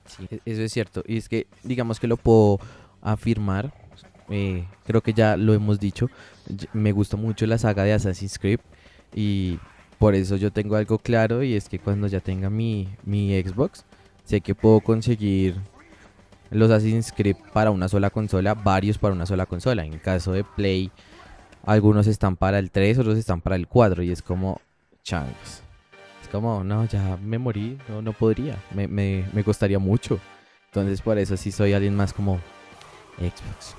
Sí, 0.05 0.27
e-, 0.29 0.41
eso 0.43 0.63
es 0.63 0.73
cierto. 0.73 1.01
Y 1.07 1.15
es 1.15 1.29
que, 1.29 1.47
digamos 1.63 2.01
que 2.01 2.07
lo 2.07 2.17
puedo 2.17 2.59
afirmar. 3.01 3.73
Eh, 4.29 4.67
creo 4.85 4.99
que 4.99 5.13
ya 5.13 5.37
lo 5.37 5.53
hemos 5.53 5.79
dicho. 5.79 6.09
Me 6.73 6.91
gusta 6.91 7.15
mucho 7.15 7.45
la 7.45 7.57
saga 7.57 7.85
de 7.85 7.93
Assassin's 7.93 8.37
Creed. 8.37 8.59
Y 9.15 9.59
por 9.97 10.13
eso 10.13 10.35
yo 10.35 10.51
tengo 10.51 10.75
algo 10.75 10.97
claro 10.97 11.41
y 11.41 11.53
es 11.55 11.69
que 11.69 11.79
cuando 11.79 12.07
ya 12.07 12.19
tenga 12.19 12.49
mi, 12.49 12.89
mi 13.05 13.41
Xbox, 13.41 13.85
sé 14.25 14.41
que 14.41 14.55
puedo 14.55 14.81
conseguir 14.81 15.55
los 16.51 16.69
Assassin's 16.69 17.11
Creed 17.11 17.37
para 17.53 17.71
una 17.71 17.87
sola 17.87 18.09
consola, 18.09 18.53
varios 18.53 18.97
para 18.97 19.13
una 19.13 19.25
sola 19.25 19.45
consola. 19.45 19.83
En 19.85 19.97
caso 19.99 20.33
de 20.33 20.43
Play, 20.43 20.91
algunos 21.65 22.07
están 22.07 22.35
para 22.35 22.59
el 22.59 22.69
3, 22.69 22.99
otros 22.99 23.17
están 23.17 23.41
para 23.41 23.55
el 23.55 23.67
4 23.67 24.03
y 24.03 24.11
es 24.11 24.21
como 24.21 24.61
changos. 25.03 25.63
Es 26.21 26.27
como, 26.29 26.63
no, 26.63 26.85
ya 26.85 27.17
me 27.17 27.37
morí, 27.39 27.77
no, 27.87 28.01
no 28.01 28.13
podría, 28.13 28.57
me, 28.73 28.87
me, 28.87 29.25
me 29.33 29.43
costaría 29.43 29.79
mucho. 29.79 30.19
Entonces 30.67 31.01
por 31.01 31.17
eso 31.17 31.35
sí 31.35 31.51
soy 31.51 31.73
alguien 31.73 31.95
más 31.95 32.13
como 32.13 32.39
Xbox. 33.17 33.75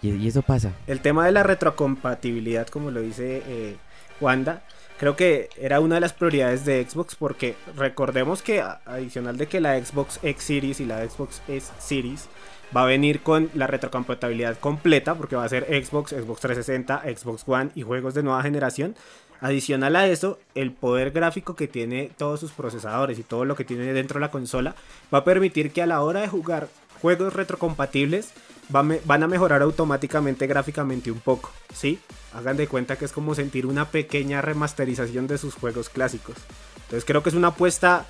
Y, 0.00 0.28
eso 0.28 0.42
pasa. 0.42 0.72
El 0.86 1.00
tema 1.00 1.26
de 1.26 1.32
la 1.32 1.42
retrocompatibilidad, 1.42 2.68
como 2.68 2.90
lo 2.90 3.00
dice 3.00 3.42
eh, 3.46 3.76
Wanda, 4.20 4.62
creo 4.98 5.16
que 5.16 5.48
era 5.56 5.80
una 5.80 5.96
de 5.96 6.00
las 6.00 6.12
prioridades 6.12 6.64
de 6.64 6.84
Xbox 6.88 7.14
porque 7.14 7.54
recordemos 7.76 8.42
que 8.42 8.60
adicional 8.60 9.36
de 9.36 9.46
que 9.46 9.60
la 9.60 9.82
Xbox 9.82 10.18
X 10.22 10.44
Series 10.44 10.80
y 10.80 10.86
la 10.86 11.08
Xbox 11.08 11.40
S 11.48 11.72
Series 11.78 12.28
va 12.76 12.82
a 12.82 12.86
venir 12.86 13.20
con 13.20 13.50
la 13.54 13.66
retrocompatibilidad 13.66 14.58
completa 14.58 15.14
porque 15.14 15.36
va 15.36 15.44
a 15.44 15.48
ser 15.48 15.64
Xbox, 15.64 16.10
Xbox 16.10 16.40
360, 16.40 17.02
Xbox 17.16 17.44
One 17.46 17.70
y 17.74 17.82
juegos 17.82 18.14
de 18.14 18.22
nueva 18.22 18.42
generación. 18.42 18.94
Adicional 19.40 19.94
a 19.94 20.08
eso, 20.08 20.40
el 20.56 20.72
poder 20.72 21.12
gráfico 21.12 21.54
que 21.54 21.68
tiene 21.68 22.10
todos 22.16 22.40
sus 22.40 22.50
procesadores 22.50 23.20
y 23.20 23.22
todo 23.22 23.44
lo 23.44 23.54
que 23.54 23.64
tiene 23.64 23.92
dentro 23.92 24.18
de 24.18 24.26
la 24.26 24.32
consola 24.32 24.74
va 25.14 25.18
a 25.18 25.24
permitir 25.24 25.70
que 25.70 25.80
a 25.80 25.86
la 25.86 26.02
hora 26.02 26.20
de 26.20 26.28
jugar 26.28 26.68
juegos 27.00 27.32
retrocompatibles 27.34 28.32
van 28.68 29.22
a 29.22 29.28
mejorar 29.28 29.62
automáticamente 29.62 30.46
gráficamente 30.46 31.10
un 31.10 31.20
poco, 31.20 31.50
¿sí? 31.74 32.00
Hagan 32.34 32.56
de 32.56 32.68
cuenta 32.68 32.96
que 32.96 33.04
es 33.04 33.12
como 33.12 33.34
sentir 33.34 33.66
una 33.66 33.86
pequeña 33.90 34.42
remasterización 34.42 35.26
de 35.26 35.38
sus 35.38 35.54
juegos 35.54 35.88
clásicos. 35.88 36.36
Entonces 36.82 37.04
creo 37.04 37.22
que 37.22 37.30
es 37.30 37.34
una 37.34 37.48
apuesta 37.48 38.06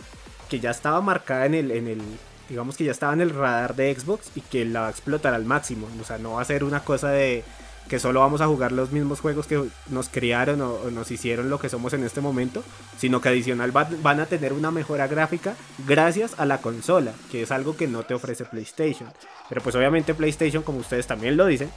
que 0.49 0.61
ya 0.61 0.71
estaba 0.71 1.01
marcada 1.01 1.47
en 1.47 1.55
el, 1.55 1.71
en 1.71 1.88
el, 1.88 2.03
digamos 2.49 2.77
que 2.77 2.85
ya 2.85 2.92
estaba 2.92 3.12
en 3.12 3.21
el 3.21 3.31
radar 3.31 3.77
de 3.77 3.94
Xbox 3.94 4.31
y 4.35 4.40
que 4.40 4.64
la 4.64 4.83
va 4.83 4.87
a 4.88 4.90
explotar 4.90 5.35
al 5.35 5.44
máximo. 5.44 5.88
O 6.01 6.05
sea, 6.05 6.18
no 6.18 6.33
va 6.33 6.42
a 6.42 6.44
ser 6.44 6.64
una 6.64 6.85
cosa 6.85 7.11
de 7.11 7.44
que 7.88 7.98
solo 7.98 8.20
vamos 8.20 8.40
a 8.40 8.46
jugar 8.46 8.72
los 8.72 8.92
mismos 8.92 9.20
juegos 9.20 9.46
que 9.46 9.64
nos 9.88 10.09
criaron 10.09 10.61
o, 10.61 10.90
nos 10.90 11.11
hicieron 11.11 11.51
lo 11.51 11.59
que 11.59 11.68
somos 11.68 11.92
en 11.94 12.05
este 12.05 12.20
momento, 12.20 12.62
sino 12.98 13.20
que 13.20 13.31
adicional 13.31 13.72
van 13.72 14.20
a 14.20 14.27
tener 14.27 14.53
una 14.53 14.70
mejora 14.70 15.07
gráfica 15.07 15.57
gracias 15.87 16.38
a 16.38 16.44
la 16.44 16.59
consola, 16.59 17.12
que 17.31 17.42
es 17.42 17.51
algo 17.51 17.77
que 17.77 17.88
no 17.88 18.03
te 18.03 18.14
ofrece 18.14 18.44
PlayStation. 18.44 19.11
Pero 19.48 19.62
pues 19.62 19.74
obviamente 19.74 20.14
PlayStation, 20.14 20.62
como 20.62 20.79
ustedes 20.79 21.07
también 21.07 21.37
lo 21.37 21.46
dicen, 21.46 21.70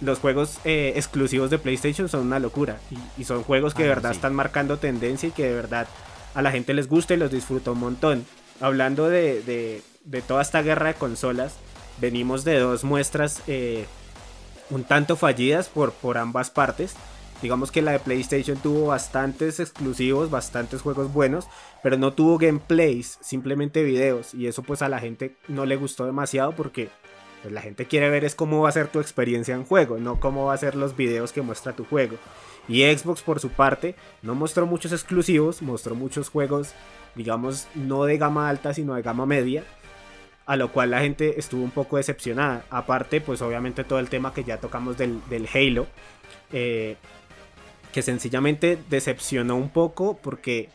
los 0.00 0.18
juegos 0.18 0.58
eh, 0.64 0.92
exclusivos 0.96 1.50
de 1.50 1.58
PlayStation 1.58 2.08
son 2.08 2.26
una 2.26 2.38
locura. 2.38 2.78
Y, 3.16 3.24
son 3.24 3.42
juegos 3.42 3.74
que 3.74 3.84
de 3.84 3.90
ah, 3.90 3.94
verdad 3.94 4.12
están 4.12 4.34
marcando 4.34 4.78
tendencia 4.78 5.28
y 5.28 5.32
que 5.32 5.44
de 5.44 5.54
verdad 5.54 5.86
a 6.34 6.42
la 6.42 6.50
gente 6.50 6.74
les 6.74 6.88
gusta 6.88 7.14
y 7.14 7.16
los 7.16 7.30
disfruta 7.30 7.70
un 7.70 7.80
montón. 7.80 8.26
Hablando 8.60 9.08
de, 9.08 9.82
toda 10.26 10.42
esta 10.42 10.62
guerra 10.62 10.88
de 10.88 10.94
consolas, 10.94 11.54
venimos 12.00 12.44
de 12.44 12.58
dos 12.58 12.84
muestras 12.84 13.42
eh, 13.46 13.86
un 14.70 14.84
tanto 14.84 15.16
fallidas 15.16 15.68
por, 15.68 15.92
por 15.92 16.18
ambas 16.18 16.50
partes. 16.50 16.94
Digamos 17.42 17.70
que 17.70 17.82
la 17.82 17.92
de 17.92 17.98
PlayStation 17.98 18.56
tuvo 18.56 18.86
bastantes 18.86 19.60
exclusivos, 19.60 20.30
bastantes 20.30 20.80
juegos 20.80 21.12
buenos, 21.12 21.46
pero 21.82 21.98
no 21.98 22.12
tuvo 22.12 22.38
gameplays, 22.38 23.18
simplemente 23.20 23.82
videos. 23.82 24.32
Y 24.34 24.46
eso 24.46 24.62
pues 24.62 24.82
a 24.82 24.88
la 24.88 25.00
gente 25.00 25.36
no 25.48 25.66
le 25.66 25.76
gustó 25.76 26.06
demasiado 26.06 26.52
porque 26.52 26.88
pues, 27.42 27.52
la 27.52 27.60
gente 27.60 27.84
quiere 27.84 28.08
ver 28.08 28.24
es 28.24 28.34
cómo 28.34 28.62
va 28.62 28.70
a 28.70 28.72
ser 28.72 28.88
tu 28.88 29.00
experiencia 29.00 29.54
en 29.54 29.64
juego, 29.64 29.98
no 29.98 30.18
cómo 30.18 30.46
va 30.46 30.54
a 30.54 30.58
ser 30.58 30.74
los 30.76 30.96
videos 30.96 31.32
que 31.32 31.42
muestra 31.42 31.74
tu 31.74 31.84
juego. 31.84 32.16
Y 32.66 32.82
Xbox 32.84 33.20
por 33.20 33.40
su 33.40 33.50
parte 33.50 33.94
no 34.22 34.34
mostró 34.34 34.66
muchos 34.66 34.92
exclusivos, 34.92 35.60
mostró 35.60 35.94
muchos 35.94 36.30
juegos, 36.30 36.72
digamos, 37.14 37.68
no 37.74 38.04
de 38.04 38.16
gama 38.16 38.48
alta, 38.48 38.72
sino 38.72 38.94
de 38.94 39.02
gama 39.02 39.26
media. 39.26 39.64
A 40.46 40.56
lo 40.56 40.70
cual 40.72 40.90
la 40.90 41.00
gente 41.00 41.38
estuvo 41.38 41.62
un 41.62 41.70
poco 41.70 41.96
decepcionada. 41.96 42.64
Aparte, 42.70 43.20
pues 43.20 43.40
obviamente 43.42 43.84
todo 43.84 43.98
el 43.98 44.08
tema 44.08 44.34
que 44.34 44.44
ya 44.44 44.58
tocamos 44.58 44.96
del, 44.98 45.48
Halo. 45.52 45.86
Eh, 46.52 46.96
que 47.92 48.02
sencillamente 48.02 48.76
decepcionó 48.90 49.54
un 49.54 49.68
poco 49.68 50.18
porque 50.20 50.68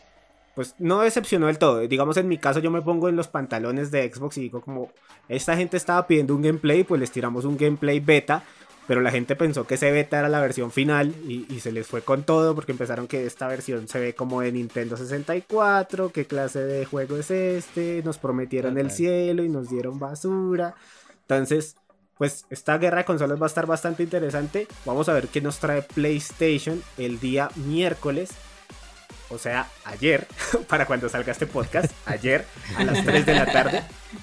pues 0.54 0.74
no 0.78 1.00
decepcionó 1.00 1.48
del 1.48 1.58
todo. 1.58 1.80
Digamos 1.86 2.16
en 2.16 2.28
mi 2.28 2.38
caso 2.38 2.60
yo 2.60 2.70
me 2.70 2.80
pongo 2.80 3.10
en 3.10 3.16
los 3.16 3.28
pantalones 3.28 3.90
de 3.90 4.10
Xbox 4.10 4.38
y 4.38 4.40
digo 4.40 4.62
como 4.62 4.90
esta 5.28 5.54
gente 5.54 5.76
estaba 5.76 6.06
pidiendo 6.06 6.34
un 6.34 6.40
gameplay, 6.40 6.82
pues 6.82 6.98
les 6.98 7.10
tiramos 7.10 7.44
un 7.44 7.58
gameplay 7.58 8.00
beta, 8.00 8.42
pero 8.90 9.02
la 9.02 9.12
gente 9.12 9.36
pensó 9.36 9.68
que 9.68 9.76
ese 9.76 9.92
beta 9.92 10.18
era 10.18 10.28
la 10.28 10.40
versión 10.40 10.72
final 10.72 11.14
y, 11.28 11.60
se 11.60 11.70
les 11.70 11.86
fue 11.86 12.02
con 12.02 12.24
todo 12.24 12.56
porque 12.56 12.72
empezaron 12.72 13.06
que 13.06 13.24
esta 13.24 13.46
versión 13.46 13.86
se 13.86 14.00
ve 14.00 14.14
como 14.16 14.40
de 14.40 14.50
Nintendo 14.50 14.96
64, 14.96 16.10
qué 16.10 16.24
clase 16.24 16.58
de 16.64 16.84
juego 16.86 17.16
es 17.16 17.30
este, 17.30 18.02
nos 18.04 18.18
prometieron 18.18 18.78
el 18.78 18.90
cielo 18.90 19.44
y 19.44 19.48
nos 19.48 19.70
dieron 19.70 20.00
basura. 20.00 20.74
Entonces, 21.20 21.76
pues 22.18 22.46
esta 22.50 22.78
guerra 22.78 22.98
de 22.98 23.04
consolas 23.04 23.40
va 23.40 23.46
a 23.46 23.54
estar 23.54 23.66
bastante 23.66 24.02
interesante. 24.02 24.66
Vamos 24.84 25.08
a 25.08 25.12
ver 25.12 25.28
qué 25.28 25.40
nos 25.40 25.60
trae 25.60 25.82
PlayStation 25.82 26.82
el 26.98 27.20
día 27.20 27.48
miércoles 27.54 28.30
o 29.30 29.38
sea, 29.38 29.68
ayer, 29.84 30.26
para 30.68 30.86
cuando 30.86 31.08
salga 31.08 31.32
este 31.32 31.46
podcast, 31.46 31.92
ayer 32.06 32.44
a 32.76 32.84
las 32.84 33.04
3 33.04 33.24
de 33.26 33.34
la 33.34 33.46
tarde. 33.46 33.82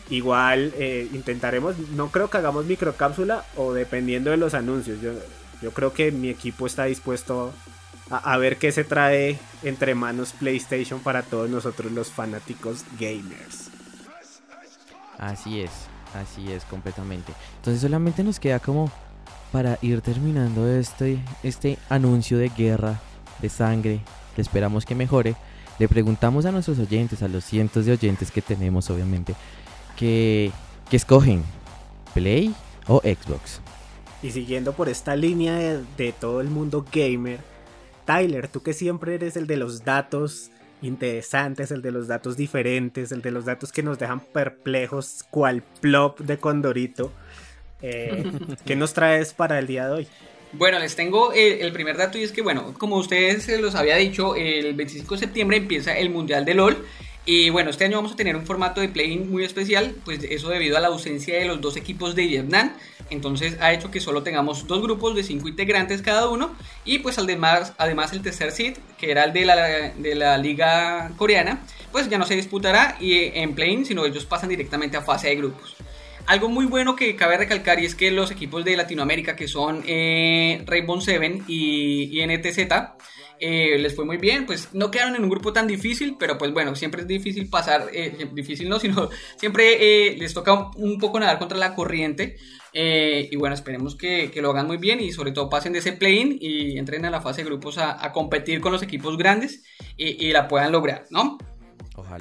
Igual 0.09 0.73
eh, 0.77 1.07
intentaremos, 1.13 1.77
no 1.91 2.09
creo 2.11 2.29
que 2.29 2.37
hagamos 2.37 2.65
microcápsula 2.65 3.45
o 3.55 3.73
dependiendo 3.73 4.31
de 4.31 4.37
los 4.37 4.53
anuncios. 4.53 5.01
Yo, 5.01 5.13
yo 5.61 5.71
creo 5.71 5.93
que 5.93 6.11
mi 6.11 6.29
equipo 6.29 6.67
está 6.67 6.85
dispuesto 6.85 7.53
a, 8.09 8.17
a, 8.17 8.37
ver 8.37 8.57
qué 8.57 8.71
se 8.71 8.83
trae 8.83 9.39
entre 9.63 9.95
manos 9.95 10.33
PlayStation 10.33 10.99
para 10.99 11.23
todos 11.23 11.49
nosotros 11.49 11.91
los 11.91 12.11
fanáticos 12.11 12.83
gamers. 12.99 13.69
Así 15.17 15.61
es, 15.61 15.71
así 16.13 16.51
es 16.51 16.63
completamente. 16.65 17.33
Entonces 17.57 17.81
solamente 17.81 18.23
nos 18.23 18.39
queda 18.39 18.59
como 18.59 18.91
para 19.51 19.77
ir 19.81 20.01
terminando 20.01 20.67
este, 20.67 21.19
este 21.43 21.77
anuncio 21.89 22.37
de 22.37 22.49
guerra, 22.49 22.99
de 23.41 23.49
sangre, 23.49 24.01
esperamos 24.37 24.85
que 24.85 24.95
mejore, 24.95 25.35
le 25.79 25.87
preguntamos 25.87 26.45
a 26.45 26.51
nuestros 26.51 26.79
oyentes, 26.79 27.21
a 27.21 27.27
los 27.27 27.43
cientos 27.43 27.85
de 27.85 27.93
oyentes 27.93 28.31
que 28.31 28.41
tenemos 28.41 28.89
obviamente, 28.89 29.35
que, 29.95 30.51
que 30.89 30.97
escogen 30.97 31.43
Play 32.13 32.53
o 32.87 32.99
Xbox. 33.01 33.61
Y 34.23 34.31
siguiendo 34.31 34.73
por 34.73 34.89
esta 34.89 35.15
línea 35.15 35.55
de, 35.97 36.11
todo 36.11 36.41
el 36.41 36.49
mundo 36.49 36.85
gamer, 36.91 37.39
Tyler, 38.05 38.47
tú 38.47 38.63
que 38.63 38.73
siempre 38.73 39.15
eres 39.15 39.37
el 39.37 39.45
de 39.45 39.57
los 39.57 39.83
datos 39.83 40.49
interesantes, 40.81 41.71
el 41.71 41.81
de 41.81 41.91
los 41.91 42.07
datos 42.07 42.37
diferentes, 42.37 43.11
el 43.11 43.21
de 43.21 43.31
los 43.31 43.45
datos 43.45 43.71
que 43.71 43.83
nos 43.83 43.99
dejan 43.99 44.19
perplejos, 44.19 45.23
cual 45.29 45.63
plop 45.81 46.19
de 46.21 46.39
Condorito. 46.39 47.11
Eh, 47.81 48.31
¿Qué 48.65 48.75
nos 48.75 48.93
traes 48.93 49.33
para 49.33 49.59
el 49.59 49.67
día 49.67 49.87
de 49.87 49.93
hoy? 49.93 50.07
Bueno, 50.53 50.79
les 50.79 50.95
tengo 50.95 51.33
el, 51.33 51.71
primer 51.73 51.97
dato 51.97 52.17
y 52.17 52.23
es 52.23 52.31
que, 52.31 52.41
bueno, 52.41 52.73
como 52.77 52.95
ustedes 52.97 53.43
se 53.43 53.59
los 53.59 53.75
había 53.75 53.97
dicho, 53.97 54.35
el 54.35 54.73
25 54.75 55.15
de 55.15 55.19
septiembre 55.19 55.57
empieza 55.57 55.97
el 55.97 56.09
Mundial 56.09 56.45
de 56.45 56.53
LOL. 56.53 56.85
Y 57.25 57.49
bueno, 57.49 57.69
este 57.69 57.83
año 57.83 57.97
vamos 57.97 58.13
a 58.13 58.15
tener 58.15 58.37
un 58.37 58.45
formato 58.45 58.79
de 58.79 58.87
play 58.87 59.17
muy 59.17 59.43
especial, 59.43 59.93
pues 60.05 60.23
eso 60.23 60.47
debido 60.47 60.77
a 60.77 60.79
la 60.79 60.87
ausencia 60.87 61.37
de 61.37 61.45
los 61.45 61.59
dos 61.59 61.75
equipos 61.75 62.15
de 62.15 62.25
Vietnam. 62.25 62.71
Entonces 63.09 63.57
ha 63.59 63.73
hecho 63.73 63.91
que 63.91 63.99
solo 63.99 64.23
tengamos 64.23 64.65
dos 64.67 64.81
grupos 64.81 65.13
de 65.15 65.23
cinco 65.23 65.49
integrantes 65.49 66.01
cada 66.01 66.29
uno. 66.29 66.55
Y 66.85 66.99
pues 66.99 67.19
además, 67.19 67.73
además 67.77 68.13
el 68.13 68.21
tercer 68.21 68.51
seed, 68.51 68.77
que 68.97 69.11
era 69.11 69.25
el 69.25 69.33
de 69.33 69.45
la, 69.45 69.55
de 69.89 70.15
la 70.15 70.37
liga 70.37 71.11
coreana, 71.17 71.61
pues 71.91 72.09
ya 72.09 72.17
no 72.17 72.25
se 72.25 72.35
disputará 72.35 72.95
y 73.01 73.31
en 73.37 73.53
play, 73.53 73.83
sino 73.83 74.05
ellos 74.05 74.25
pasan 74.25 74.47
directamente 74.47 74.95
a 74.95 75.01
fase 75.01 75.27
de 75.27 75.35
grupos. 75.35 75.75
Algo 76.27 76.49
muy 76.49 76.65
bueno 76.65 76.97
que 76.97 77.15
cabe 77.15 77.37
recalcar 77.37 77.79
y 77.79 77.85
es 77.85 77.95
que 77.95 78.11
los 78.11 78.31
equipos 78.31 78.65
de 78.65 78.75
Latinoamérica 78.75 79.37
que 79.37 79.47
son 79.47 79.81
eh, 79.87 80.61
Rainbow 80.67 80.99
Seven 80.99 81.45
y, 81.47 82.19
NTZ 82.27 82.57
eh, 83.39 83.77
les 83.79 83.95
fue 83.95 84.03
muy 84.03 84.17
bien, 84.17 84.45
pues 84.45 84.73
no 84.73 84.91
quedaron 84.91 85.15
en 85.15 85.23
un 85.23 85.29
grupo 85.29 85.53
tan 85.53 85.67
difícil, 85.67 86.17
pero 86.19 86.37
pues 86.37 86.51
bueno, 86.51 86.75
siempre 86.75 87.03
es 87.03 87.07
difícil 87.07 87.49
pasar, 87.49 87.87
eh, 87.93 88.27
difícil 88.33 88.67
no, 88.67 88.77
sino 88.81 89.09
siempre 89.37 90.17
les 90.17 90.33
toca 90.33 90.69
un, 90.75 90.99
poco 90.99 91.17
nadar 91.17 91.39
contra 91.39 91.57
la 91.57 91.73
corriente. 91.73 92.35
y 92.73 93.35
bueno, 93.37 93.55
esperemos 93.55 93.95
que, 93.95 94.29
lo 94.41 94.49
hagan 94.49 94.67
muy 94.67 94.77
bien 94.77 94.99
y 94.99 95.13
sobre 95.13 95.31
todo 95.31 95.49
pasen 95.49 95.71
de 95.71 95.79
ese 95.79 95.93
play-in 95.93 96.37
y 96.41 96.77
entren 96.77 97.05
a 97.05 97.09
la 97.09 97.21
fase 97.21 97.41
de 97.41 97.49
grupos 97.49 97.77
a, 97.77 98.11
competir 98.11 98.59
con 98.59 98.73
los 98.73 98.83
equipos 98.83 99.17
grandes 99.17 99.63
y, 99.95 100.29
la 100.33 100.49
puedan 100.49 100.73
lograr, 100.73 101.05
¿no? 101.09 101.37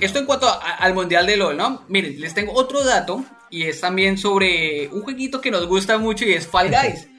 Esto 0.01 0.19
en 0.19 0.27
cuanto 0.27 0.49
al 0.79 0.95
Mundial 0.95 1.27
de 1.27 1.37
LOL, 1.37 1.57
¿no? 1.57 1.83
Miren, 1.89 2.21
les 2.21 2.35
tengo 2.35 2.53
otro 2.53 2.83
dato 2.83 3.25
y 3.51 3.65
es 3.65 3.81
también 3.81 4.19
sobre 4.19 4.89
un 4.89 5.03
jueguito 5.03 5.41
que 5.41 5.51
nos 5.51 5.67
gusta 5.67 5.99
mucho 5.99 6.25
y 6.25 6.33
es 6.33 6.47
Fall 6.47 6.71
Guys. 6.71 7.09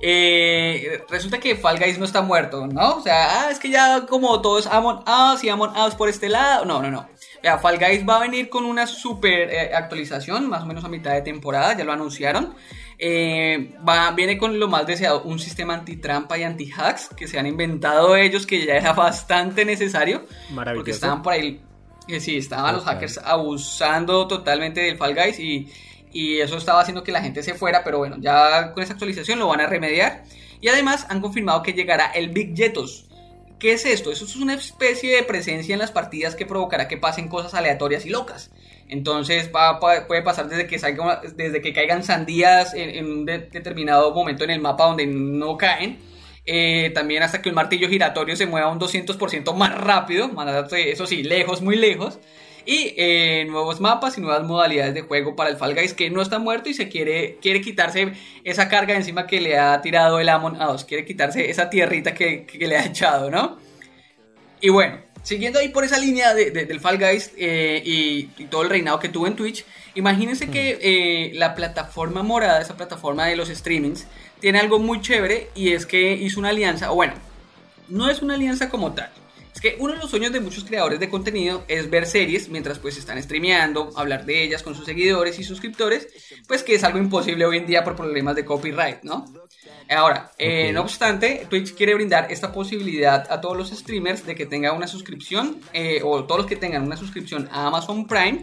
Eh, 0.00 1.02
resulta 1.08 1.40
que 1.40 1.56
Fall 1.56 1.78
Guys 1.78 1.98
no 1.98 2.04
está 2.04 2.22
muerto, 2.22 2.68
¿no? 2.68 2.98
O 2.98 3.02
sea, 3.02 3.40
ah, 3.42 3.50
es 3.50 3.58
que 3.58 3.68
ya 3.68 4.06
como 4.06 4.40
todos 4.40 4.68
Amon 4.68 5.02
Us 5.08 5.42
y 5.42 5.48
Amon 5.48 5.70
Us 5.76 5.96
por 5.96 6.08
este 6.08 6.28
lado. 6.28 6.64
No, 6.64 6.80
no, 6.80 6.88
no. 6.88 7.00
O 7.00 7.40
sea, 7.42 7.58
Fall 7.58 7.78
Guys 7.78 8.08
va 8.08 8.18
a 8.18 8.20
venir 8.20 8.48
con 8.48 8.64
una 8.64 8.86
super 8.86 9.50
eh, 9.50 9.74
actualización, 9.74 10.48
más 10.48 10.62
o 10.62 10.66
menos 10.66 10.84
a 10.84 10.88
mitad 10.88 11.14
de 11.14 11.22
temporada, 11.22 11.76
ya 11.76 11.82
lo 11.82 11.92
anunciaron. 11.92 12.54
Eh, 12.96 13.74
va, 13.88 14.12
viene 14.12 14.38
con 14.38 14.60
lo 14.60 14.68
más 14.68 14.86
deseado, 14.86 15.22
un 15.22 15.40
sistema 15.40 15.74
antitrampa 15.74 16.38
y 16.38 16.44
anti-hacks 16.44 17.10
que 17.16 17.26
se 17.26 17.38
han 17.38 17.46
inventado 17.46 18.14
ellos, 18.14 18.46
que 18.46 18.64
ya 18.64 18.76
era 18.76 18.92
bastante 18.92 19.64
necesario. 19.64 20.26
Maravilloso. 20.50 20.78
Porque 20.78 20.90
estaban 20.92 21.22
por 21.22 21.32
ahí 21.32 21.60
sí, 22.20 22.36
estaban 22.36 22.74
los 22.74 22.84
hackers 22.84 23.18
abusando 23.18 24.26
totalmente 24.26 24.80
del 24.80 24.96
Fall 24.96 25.14
Guys 25.14 25.38
y, 25.38 25.68
eso 26.12 26.56
estaba 26.56 26.80
haciendo 26.80 27.04
que 27.04 27.12
la 27.12 27.22
gente 27.22 27.42
se 27.42 27.54
fuera, 27.54 27.84
pero 27.84 27.98
bueno, 27.98 28.16
ya 28.18 28.72
con 28.72 28.82
esa 28.82 28.94
actualización 28.94 29.38
lo 29.38 29.46
van 29.46 29.60
a 29.60 29.66
remediar. 29.66 30.24
Y 30.60 30.66
además 30.68 31.06
han 31.10 31.20
confirmado 31.20 31.62
que 31.62 31.74
llegará 31.74 32.06
el 32.06 32.30
Big 32.30 32.56
Jetos. 32.56 33.06
¿Qué 33.60 33.72
es 33.72 33.84
esto? 33.84 34.10
Eso 34.10 34.24
es 34.24 34.34
una 34.34 34.54
especie 34.54 35.14
de 35.14 35.22
presencia 35.22 35.74
en 35.74 35.78
las 35.78 35.92
partidas 35.92 36.34
que 36.34 36.46
provocará 36.46 36.88
que 36.88 36.96
pasen 36.96 37.28
cosas 37.28 37.54
aleatorias 37.54 38.04
y 38.04 38.08
locas. 38.08 38.50
Entonces 38.88 39.48
puede 39.48 40.22
pasar 40.22 40.48
desde 40.48 40.66
que, 40.66 40.78
desde 41.36 41.60
que 41.60 41.72
caigan 41.72 42.02
sandías 42.02 42.72
en, 42.74 43.04
un 43.04 43.24
determinado 43.26 44.12
momento 44.12 44.44
en 44.44 44.50
el 44.50 44.60
mapa 44.60 44.86
donde 44.86 45.06
no 45.06 45.56
caen 45.56 45.98
eh, 46.50 46.90
también 46.94 47.22
hasta 47.22 47.42
que 47.42 47.50
el 47.50 47.54
martillo 47.54 47.90
giratorio 47.90 48.34
se 48.34 48.46
mueva 48.46 48.72
un 48.72 48.80
200% 48.80 49.54
más 49.54 49.74
rápido, 49.74 50.30
eso 50.74 51.06
sí, 51.06 51.22
lejos, 51.22 51.60
muy 51.60 51.76
lejos. 51.76 52.18
Y 52.64 52.94
eh, 52.96 53.44
nuevos 53.46 53.80
mapas 53.80 54.16
y 54.16 54.22
nuevas 54.22 54.44
modalidades 54.44 54.94
de 54.94 55.02
juego 55.02 55.36
para 55.36 55.50
el 55.50 55.58
Fall 55.58 55.74
Guys 55.74 55.92
que 55.92 56.08
no 56.08 56.22
está 56.22 56.38
muerto 56.38 56.70
y 56.70 56.74
se 56.74 56.88
quiere, 56.88 57.36
quiere 57.42 57.60
quitarse 57.60 58.14
esa 58.44 58.68
carga 58.70 58.96
encima 58.96 59.26
que 59.26 59.42
le 59.42 59.58
ha 59.58 59.80
tirado 59.82 60.20
el 60.20 60.28
Amon 60.30 60.58
Us. 60.62 60.84
Quiere 60.84 61.04
quitarse 61.04 61.50
esa 61.50 61.68
tierrita 61.68 62.14
que, 62.14 62.46
le 62.58 62.76
ha 62.78 62.86
echado, 62.86 63.30
¿no? 63.30 63.58
Y 64.62 64.70
bueno, 64.70 65.00
siguiendo 65.22 65.58
ahí 65.58 65.68
por 65.68 65.84
esa 65.84 65.98
línea 65.98 66.32
del 66.32 66.80
Fall 66.80 66.98
Guys 66.98 67.32
eh, 67.36 67.82
y, 67.84 68.22
todo 68.46 68.62
el 68.62 68.70
reinado 68.70 68.98
que 68.98 69.10
tuvo 69.10 69.26
en 69.26 69.36
Twitch, 69.36 69.66
imagínense 69.94 70.48
que 70.48 71.30
la 71.34 71.54
plataforma 71.54 72.22
morada, 72.22 72.62
esa 72.62 72.76
plataforma 72.76 73.26
de 73.26 73.36
los 73.36 73.48
streamings, 73.48 74.06
tiene 74.40 74.58
algo 74.58 74.78
muy 74.78 75.00
chévere 75.00 75.50
y 75.54 75.72
es 75.72 75.86
que 75.86 76.12
hizo 76.12 76.40
una 76.40 76.50
alianza, 76.50 76.90
o 76.92 76.94
bueno, 76.94 77.14
no 77.88 78.08
es 78.08 78.22
una 78.22 78.34
alianza 78.34 78.68
como 78.68 78.92
tal. 78.92 79.10
Es 79.54 79.60
que 79.60 79.76
uno 79.80 79.94
de 79.94 79.98
los 79.98 80.10
sueños 80.10 80.32
de 80.32 80.38
muchos 80.38 80.62
creadores 80.62 81.00
de 81.00 81.08
contenido 81.08 81.64
es 81.66 81.90
ver 81.90 82.06
series 82.06 82.48
mientras 82.48 82.78
pues 82.78 82.96
están 82.96 83.20
streameando, 83.20 83.90
hablar 83.96 84.24
de 84.24 84.44
ellas 84.44 84.62
con 84.62 84.76
sus 84.76 84.84
seguidores 84.84 85.36
y 85.40 85.42
suscriptores, 85.42 86.06
pues 86.46 86.62
que 86.62 86.76
es 86.76 86.84
algo 86.84 86.98
imposible 86.98 87.44
hoy 87.44 87.56
en 87.56 87.66
día 87.66 87.82
por 87.82 87.96
problemas 87.96 88.36
de 88.36 88.44
copyright, 88.44 89.02
¿no? 89.02 89.24
Ahora, 89.90 90.30
eh, 90.38 90.70
no 90.72 90.82
obstante, 90.82 91.46
Twitch 91.50 91.74
quiere 91.74 91.94
brindar 91.94 92.30
esta 92.30 92.52
posibilidad 92.52 93.26
a 93.32 93.40
todos 93.40 93.56
los 93.56 93.70
streamers 93.70 94.24
de 94.24 94.36
que 94.36 94.46
tengan 94.46 94.76
una 94.76 94.86
suscripción, 94.86 95.60
eh, 95.72 96.02
o 96.04 96.24
todos 96.24 96.42
los 96.42 96.46
que 96.46 96.54
tengan 96.54 96.84
una 96.84 96.96
suscripción 96.96 97.48
a 97.50 97.66
Amazon 97.66 98.06
Prime, 98.06 98.42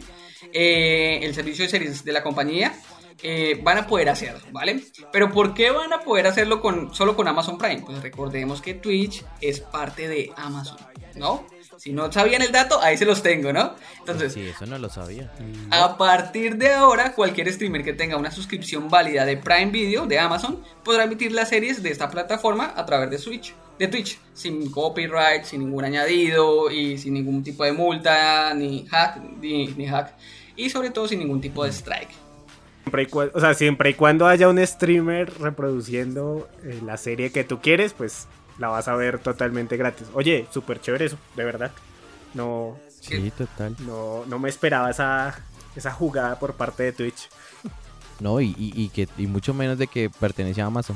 eh, 0.51 1.19
el 1.21 1.33
servicio 1.33 1.63
de 1.63 1.69
series 1.69 2.03
de 2.03 2.11
la 2.11 2.23
compañía, 2.23 2.73
eh, 3.21 3.59
van 3.63 3.77
a 3.77 3.87
poder 3.87 4.09
hacerlo, 4.09 4.39
¿vale? 4.51 4.83
Pero 5.11 5.31
¿por 5.31 5.53
qué 5.53 5.71
van 5.71 5.93
a 5.93 5.99
poder 5.99 6.27
hacerlo 6.27 6.61
con, 6.61 6.93
solo 6.93 7.15
con 7.15 7.27
Amazon 7.27 7.57
Prime? 7.57 7.81
Pues 7.85 8.01
recordemos 8.01 8.61
que 8.61 8.73
Twitch 8.73 9.23
es 9.41 9.59
parte 9.59 10.07
de 10.07 10.31
Amazon, 10.35 10.77
¿no? 11.15 11.45
Si 11.77 11.91
no 11.91 12.11
sabían 12.11 12.41
el 12.41 12.51
dato, 12.51 12.81
ahí 12.81 12.97
se 12.97 13.05
los 13.05 13.21
tengo, 13.21 13.51
¿no? 13.51 13.75
Entonces, 13.99 14.33
sí, 14.33 14.47
eso 14.47 14.65
no 14.65 14.77
lo 14.77 14.89
sabía. 14.89 15.31
A 15.71 15.97
partir 15.97 16.57
de 16.57 16.73
ahora, 16.73 17.13
cualquier 17.13 17.51
streamer 17.51 17.83
que 17.83 17.93
tenga 17.93 18.17
una 18.17 18.31
suscripción 18.31 18.89
válida 18.89 19.25
de 19.25 19.37
Prime 19.37 19.71
Video 19.71 20.05
de 20.05 20.17
Amazon 20.17 20.63
podrá 20.83 21.03
emitir 21.03 21.31
las 21.31 21.49
series 21.49 21.83
de 21.83 21.91
esta 21.91 22.09
plataforma 22.09 22.73
a 22.75 22.85
través 22.85 23.09
de 23.09 23.17
Switch, 23.17 23.53
de 23.77 23.87
Twitch, 23.87 24.19
sin 24.33 24.71
copyright, 24.71 25.43
sin 25.43 25.61
ningún 25.61 25.83
añadido 25.83 26.71
y 26.71 26.97
sin 26.97 27.13
ningún 27.13 27.43
tipo 27.43 27.63
de 27.65 27.73
multa, 27.73 28.53
ni 28.53 28.85
hack, 28.87 29.21
ni, 29.41 29.67
ni 29.67 29.85
hack, 29.85 30.15
y 30.55 30.69
sobre 30.69 30.91
todo 30.91 31.07
sin 31.07 31.19
ningún 31.19 31.41
tipo 31.41 31.63
de 31.65 31.71
strike. 31.71 32.24
Siempre 32.85 33.03
y, 33.03 33.07
o 33.33 33.39
sea, 33.39 33.53
siempre 33.55 33.89
y 33.89 33.93
cuando 33.95 34.27
haya 34.27 34.47
un 34.47 34.65
streamer 34.65 35.33
reproduciendo 35.39 36.47
eh, 36.63 36.79
la 36.85 36.97
serie 36.97 37.31
que 37.31 37.43
tú 37.43 37.59
quieres, 37.59 37.93
pues 37.93 38.27
la 38.59 38.67
vas 38.67 38.87
a 38.87 38.95
ver 38.95 39.19
totalmente 39.19 39.75
gratis. 39.75 40.07
Oye, 40.13 40.45
súper 40.51 40.79
chévere 40.79 41.05
eso, 41.05 41.17
de 41.35 41.43
verdad. 41.43 41.71
No, 42.33 42.77
Sí, 43.01 43.31
total. 43.37 43.75
no, 43.79 44.23
no 44.27 44.39
me 44.39 44.49
esperaba 44.49 44.89
esa, 44.89 45.35
esa 45.75 45.91
jugada 45.91 46.39
por 46.39 46.53
parte 46.53 46.83
de 46.83 46.91
Twitch. 46.91 47.29
No, 48.19 48.39
y, 48.39 48.55
y, 48.57 48.71
y 48.75 48.89
que, 48.89 49.07
y 49.17 49.27
mucho 49.27 49.53
menos 49.53 49.77
de 49.77 49.87
que 49.87 50.09
pertenece 50.09 50.61
a 50.61 50.65
Amazon. 50.67 50.95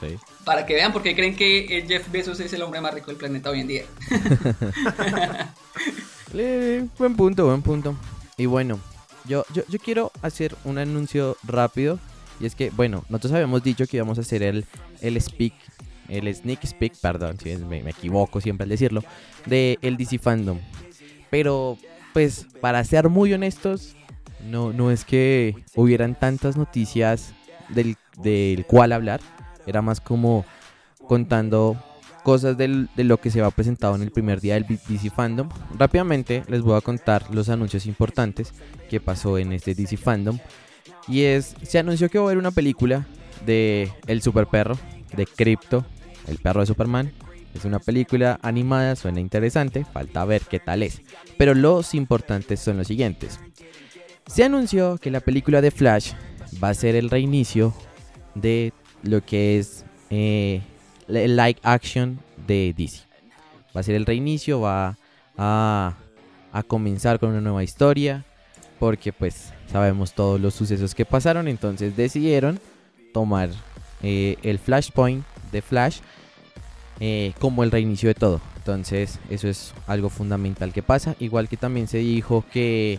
Sí. 0.00 0.18
Para 0.44 0.66
que 0.66 0.74
vean 0.74 0.92
por 0.92 1.02
qué 1.02 1.14
creen 1.14 1.34
que 1.36 1.84
Jeff 1.88 2.10
Bezos 2.10 2.38
es 2.40 2.52
el 2.52 2.62
hombre 2.62 2.80
más 2.80 2.92
rico 2.92 3.06
del 3.06 3.16
planeta 3.16 3.50
hoy 3.50 3.60
en 3.60 3.66
día. 3.68 3.84
Eh, 6.34 6.84
buen 6.98 7.16
punto, 7.16 7.46
buen 7.46 7.62
punto. 7.62 7.94
Y 8.36 8.44
bueno, 8.46 8.78
yo, 9.28 9.44
yo, 9.52 9.62
yo 9.68 9.78
quiero 9.78 10.12
hacer 10.22 10.56
un 10.64 10.78
anuncio 10.78 11.36
rápido. 11.44 11.98
Y 12.40 12.46
es 12.46 12.54
que, 12.54 12.70
bueno, 12.70 13.04
nosotros 13.08 13.32
habíamos 13.32 13.62
dicho 13.62 13.86
que 13.86 13.96
íbamos 13.96 14.18
a 14.18 14.20
hacer 14.20 14.42
el, 14.42 14.64
el 15.00 15.20
speak, 15.20 15.54
el 16.08 16.32
sneak 16.34 16.66
speak, 16.66 16.94
perdón, 17.00 17.38
si 17.42 17.56
me, 17.56 17.82
me 17.82 17.90
equivoco 17.90 18.40
siempre 18.40 18.64
al 18.64 18.68
decirlo, 18.68 19.02
de 19.46 19.78
el 19.80 19.96
DC 19.96 20.18
Fandom. 20.18 20.58
Pero, 21.30 21.78
pues, 22.12 22.46
para 22.60 22.84
ser 22.84 23.08
muy 23.08 23.32
honestos, 23.32 23.96
no, 24.44 24.72
no 24.72 24.90
es 24.90 25.04
que 25.04 25.54
hubieran 25.74 26.14
tantas 26.14 26.56
noticias 26.56 27.32
del, 27.70 27.96
del 28.18 28.66
cual 28.66 28.92
hablar. 28.92 29.20
Era 29.66 29.82
más 29.82 30.00
como 30.00 30.44
contando 31.08 31.76
cosas 32.26 32.56
de 32.56 32.88
lo 33.04 33.20
que 33.20 33.30
se 33.30 33.40
va 33.40 33.52
presentado 33.52 33.94
en 33.94 34.02
el 34.02 34.10
primer 34.10 34.40
día 34.40 34.54
del 34.54 34.66
DC 34.66 35.10
Fandom. 35.10 35.48
Rápidamente 35.78 36.42
les 36.48 36.60
voy 36.60 36.76
a 36.76 36.80
contar 36.80 37.32
los 37.32 37.48
anuncios 37.48 37.86
importantes 37.86 38.52
que 38.90 38.98
pasó 38.98 39.38
en 39.38 39.52
este 39.52 39.76
DC 39.76 39.96
Fandom. 39.96 40.36
Y 41.06 41.22
es, 41.22 41.54
se 41.62 41.78
anunció 41.78 42.08
que 42.08 42.18
va 42.18 42.24
a 42.24 42.26
haber 42.26 42.38
una 42.38 42.50
película 42.50 43.06
de 43.46 43.92
El 44.08 44.22
Super 44.22 44.48
Perro, 44.48 44.76
de 45.16 45.24
Crypto, 45.24 45.86
el 46.26 46.38
perro 46.38 46.62
de 46.62 46.66
Superman. 46.66 47.12
Es 47.54 47.64
una 47.64 47.78
película 47.78 48.40
animada, 48.42 48.96
suena 48.96 49.20
interesante, 49.20 49.84
falta 49.84 50.24
ver 50.24 50.42
qué 50.50 50.58
tal 50.58 50.82
es. 50.82 51.02
Pero 51.38 51.54
los 51.54 51.94
importantes 51.94 52.58
son 52.58 52.76
los 52.76 52.88
siguientes. 52.88 53.38
Se 54.26 54.42
anunció 54.42 54.98
que 54.98 55.12
la 55.12 55.20
película 55.20 55.60
de 55.60 55.70
Flash 55.70 56.14
va 56.60 56.70
a 56.70 56.74
ser 56.74 56.96
el 56.96 57.08
reinicio 57.08 57.72
de 58.34 58.72
lo 59.04 59.24
que 59.24 59.60
es 59.60 59.84
eh, 60.10 60.62
el 61.08 61.36
live 61.36 61.58
action 61.62 62.18
de 62.46 62.74
DC. 62.76 63.00
Va 63.76 63.80
a 63.80 63.82
ser 63.82 63.94
el 63.94 64.06
reinicio, 64.06 64.60
va 64.60 64.96
a, 65.36 65.94
a 66.52 66.62
comenzar 66.62 67.18
con 67.18 67.30
una 67.30 67.40
nueva 67.40 67.62
historia, 67.62 68.24
porque 68.78 69.12
pues 69.12 69.52
sabemos 69.70 70.12
todos 70.12 70.40
los 70.40 70.54
sucesos 70.54 70.94
que 70.94 71.04
pasaron, 71.04 71.48
entonces 71.48 71.96
decidieron 71.96 72.60
tomar 73.12 73.50
eh, 74.02 74.36
el 74.42 74.58
Flashpoint 74.58 75.24
de 75.52 75.62
Flash 75.62 75.98
eh, 77.00 77.32
como 77.38 77.64
el 77.64 77.70
reinicio 77.70 78.08
de 78.08 78.14
todo. 78.14 78.40
Entonces 78.56 79.18
eso 79.30 79.48
es 79.48 79.72
algo 79.86 80.08
fundamental 80.08 80.72
que 80.72 80.82
pasa, 80.82 81.16
igual 81.20 81.48
que 81.48 81.56
también 81.56 81.88
se 81.88 81.98
dijo 81.98 82.44
que 82.52 82.98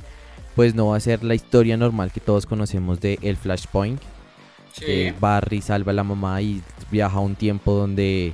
pues 0.56 0.74
no 0.74 0.88
va 0.88 0.98
a 0.98 1.00
ser 1.00 1.24
la 1.24 1.36
historia 1.36 1.78
normal 1.78 2.12
que 2.12 2.20
todos 2.20 2.46
conocemos 2.46 3.00
de 3.00 3.20
el 3.22 3.38
Flashpoint, 3.38 4.02
Sí. 4.80 4.86
que 4.86 5.14
Barry 5.20 5.62
salva 5.62 5.92
a 5.92 5.96
la 5.96 6.04
mamá 6.04 6.42
y 6.42 6.62
viaja 6.92 7.18
a 7.18 7.22
un 7.22 7.36
tiempo 7.36 7.74
donde 7.74 8.34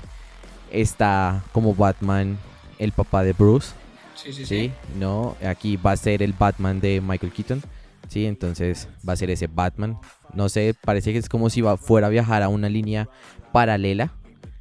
está 0.71 1.43
como 1.51 1.73
Batman 1.75 2.37
el 2.79 2.91
papá 2.91 3.23
de 3.23 3.33
Bruce, 3.33 3.73
Sí, 4.15 4.31
sí, 4.31 4.45
¿sí? 4.45 4.71
No, 4.97 5.35
aquí 5.45 5.75
va 5.75 5.91
a 5.91 5.97
ser 5.97 6.23
el 6.23 6.33
Batman 6.33 6.79
de 6.79 7.01
Michael 7.01 7.33
Keaton, 7.33 7.61
¿sí? 8.07 8.25
Entonces 8.25 8.87
va 9.07 9.13
a 9.13 9.15
ser 9.17 9.29
ese 9.29 9.47
Batman. 9.47 9.97
No 10.33 10.47
sé, 10.49 10.73
parece 10.81 11.11
que 11.11 11.19
es 11.19 11.27
como 11.27 11.49
si 11.49 11.61
va, 11.61 11.75
fuera 11.77 12.07
a 12.07 12.09
viajar 12.09 12.41
a 12.41 12.47
una 12.47 12.69
línea 12.69 13.09
paralela, 13.51 14.13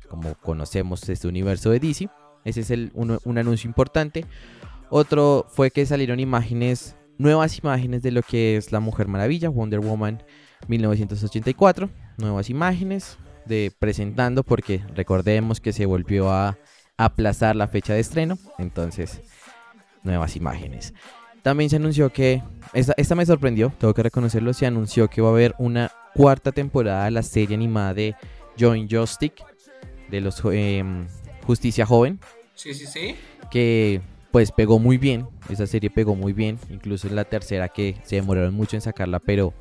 como 0.09 0.35
conocemos 0.35 1.09
este 1.09 1.29
universo 1.29 1.71
de 1.71 1.79
DC. 1.79 2.09
Ese 2.45 2.61
es 2.63 2.71
el, 2.73 2.91
uno- 2.95 3.19
un 3.25 3.39
anuncio 3.39 3.69
importante. 3.69 4.25
Otro 4.91 5.47
fue 5.49 5.71
que 5.71 5.87
salieron 5.87 6.19
imágenes, 6.19 6.97
nuevas 7.19 7.57
imágenes 7.59 8.03
de 8.03 8.11
lo 8.11 8.23
que 8.23 8.57
es 8.57 8.73
la 8.73 8.81
Mujer 8.81 9.07
Maravilla, 9.07 9.49
Wonder 9.49 9.79
Woman 9.81 10.23
1984. 10.69 11.91
Nuevas 12.19 12.51
imágenes 12.51 13.19
de 13.47 13.73
presentando 13.79 14.45
porque 14.45 14.81
recordemos 14.95 15.61
que 15.61 15.73
se 15.73 15.87
volvió 15.87 16.31
a 16.31 16.57
aplazar 16.97 17.57
la 17.57 17.69
fecha 17.69 17.95
de 17.95 18.01
estreno. 18.01 18.39
Entonces, 18.59 19.21
nuevas 20.03 20.37
imágenes. 20.37 20.95
También 21.43 21.71
se 21.71 21.77
anunció 21.77 22.11
que, 22.13 22.43
esta, 22.73 22.95
esta 22.97 23.15
me 23.17 23.27
sorprendió, 23.27 23.73
tengo 23.79 23.95
que 23.95 24.05
reconocerlo, 24.05 24.53
se 24.53 24.67
anunció 24.67 25.09
que 25.09 25.21
va 25.21 25.29
a 25.29 25.33
haber 25.33 25.55
una 25.59 25.91
cuarta 26.15 26.53
temporada 26.53 27.07
de 27.07 27.11
la 27.11 27.23
serie 27.23 27.57
animada 27.57 27.95
de 27.95 28.15
Join 28.59 28.89
Justice, 28.89 29.35
de 30.09 30.21
los 30.21 30.41
em, 30.45 31.09
Justicia 31.45 31.85
Joven, 31.85 32.21
Sí, 32.55 32.75
sí, 32.75 32.87
sí. 32.87 33.17
que 33.51 34.01
pues 34.31 34.53
pegó 34.53 34.79
muy 34.79 34.99
bien, 34.99 35.27
esa 35.49 35.67
serie 35.67 35.91
pegó 35.91 36.15
muy 36.15 36.33
bien, 36.33 36.59
incluso 36.71 37.09
en 37.09 37.17
la 37.17 37.25
tercera 37.25 37.69
que 37.69 37.97
se 38.05 38.17
demoraron 38.17 38.55
mucho 38.55 38.77
en 38.77 38.83
sacarla, 38.83 39.19
pero 39.19 39.53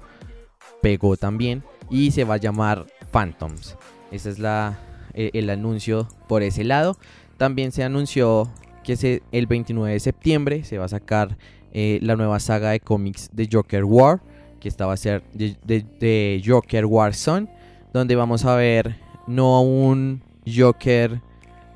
pegó 0.82 1.18
también 1.18 1.64
y 1.90 2.12
se 2.12 2.24
va 2.24 2.36
a 2.36 2.38
llamar 2.38 2.86
Phantoms. 3.12 3.76
Ese 4.12 4.30
es 4.30 4.40
la, 4.40 4.80
e- 5.14 5.32
el 5.34 5.50
anuncio 5.50 6.08
por 6.28 6.44
ese 6.44 6.64
lado. 6.64 6.98
También 7.38 7.72
se 7.72 7.84
anunció 7.84 8.50
que 8.84 9.22
el 9.32 9.48
29 9.48 9.94
de 9.94 10.00
septiembre 10.00 10.64
se 10.64 10.78
va 10.78 10.86
a 10.86 10.90
sacar 10.90 11.38
eh, 11.74 12.00
la 12.02 12.16
nueva 12.16 12.40
saga 12.40 12.72
de 12.72 12.80
cómics 12.80 13.30
de 13.34 13.48
Joker 13.52 13.84
War, 13.86 14.22
que 14.60 14.68
esta 14.68 14.86
va 14.86 14.94
a 14.94 14.98
ser 14.98 15.24
de, 15.34 15.56
de- 15.66 15.86
de 16.00 16.42
Joker 16.46 16.86
War 16.86 17.14
Son, 17.14 17.50
donde 17.94 18.16
vamos 18.16 18.46
a 18.46 18.56
ver 18.56 18.96
no 19.28 19.56
a 19.56 19.62
un 19.62 20.22
Joker 20.46 21.22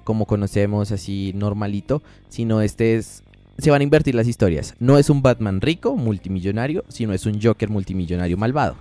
como 0.03 0.25
conocemos 0.25 0.91
así 0.91 1.31
normalito, 1.35 2.01
sino 2.29 2.61
este 2.61 2.95
es 2.95 3.23
se 3.57 3.71
van 3.71 3.79
a 3.79 3.83
invertir 3.85 4.13
las 4.15 4.27
historias. 4.27 4.75
No 4.79 4.97
es 4.97 5.09
un 5.09 5.21
Batman 5.21 5.61
rico, 5.61 5.95
multimillonario, 5.95 6.83
sino 6.89 7.13
es 7.13 7.25
un 7.25 7.41
Joker 7.41 7.69
multimillonario 7.69 8.35
malvado. 8.37 8.75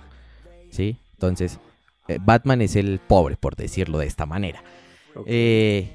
¿Sí? 0.75 0.97
Entonces, 1.13 1.59
eh, 2.07 2.19
Batman 2.21 2.61
es 2.61 2.75
el 2.75 2.99
pobre, 2.99 3.37
por 3.37 3.55
decirlo 3.55 3.99
de 3.99 4.07
esta 4.07 4.25
manera. 4.25 4.61
Eh, 5.25 5.87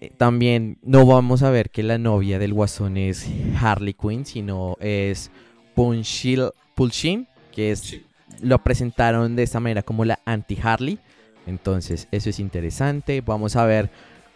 eh, 0.00 0.10
también 0.16 0.78
no 0.82 1.04
vamos 1.04 1.42
a 1.42 1.50
ver 1.50 1.68
que 1.68 1.82
la 1.82 1.98
novia 1.98 2.38
del 2.38 2.54
guasón 2.54 2.96
es 2.96 3.26
Harley 3.60 3.92
Quinn, 3.94 4.24
sino 4.24 4.76
es 4.80 5.30
Punchil, 5.74 6.50
Pulshin, 6.74 7.26
que 7.52 7.72
es 7.72 7.80
Sí. 7.80 8.02
lo 8.40 8.58
presentaron 8.62 9.36
de 9.36 9.42
esta 9.42 9.60
manera 9.60 9.82
como 9.82 10.04
la 10.06 10.18
anti-Harley. 10.24 10.98
Entonces, 11.46 12.08
eso 12.10 12.30
es 12.30 12.40
interesante. 12.40 13.20
Vamos 13.20 13.56
a 13.56 13.66
ver 13.66 13.90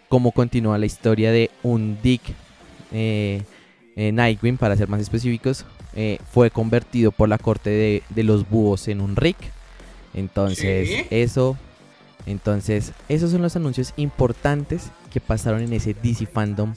cómo 0.08 0.32
continúa 0.32 0.76
la 0.78 0.86
historia 0.86 1.32
de 1.32 1.50
un 1.62 1.96
Dick 2.02 2.20
eh, 2.92 3.42
eh, 3.96 4.12
Nightwing, 4.12 4.58
para 4.58 4.76
ser 4.76 4.88
más 4.88 5.00
específicos. 5.00 5.64
Eh, 5.94 6.18
fue 6.32 6.50
convertido 6.50 7.12
por 7.12 7.28
la 7.28 7.38
corte 7.38 7.70
de, 7.70 8.02
de 8.10 8.22
los 8.24 8.48
búhos 8.48 8.88
en 8.88 9.00
un 9.00 9.16
Rick. 9.16 9.36
Entonces, 10.12 10.88
Sí. 10.88 11.06
eso. 11.10 11.56
Entonces, 12.26 12.92
esos 13.08 13.30
son 13.32 13.42
los 13.42 13.54
anuncios 13.56 13.92
importantes 13.96 14.90
que 15.12 15.20
pasaron 15.20 15.60
en 15.62 15.72
ese 15.72 15.94
DC 15.94 16.26
Fandom 16.26 16.74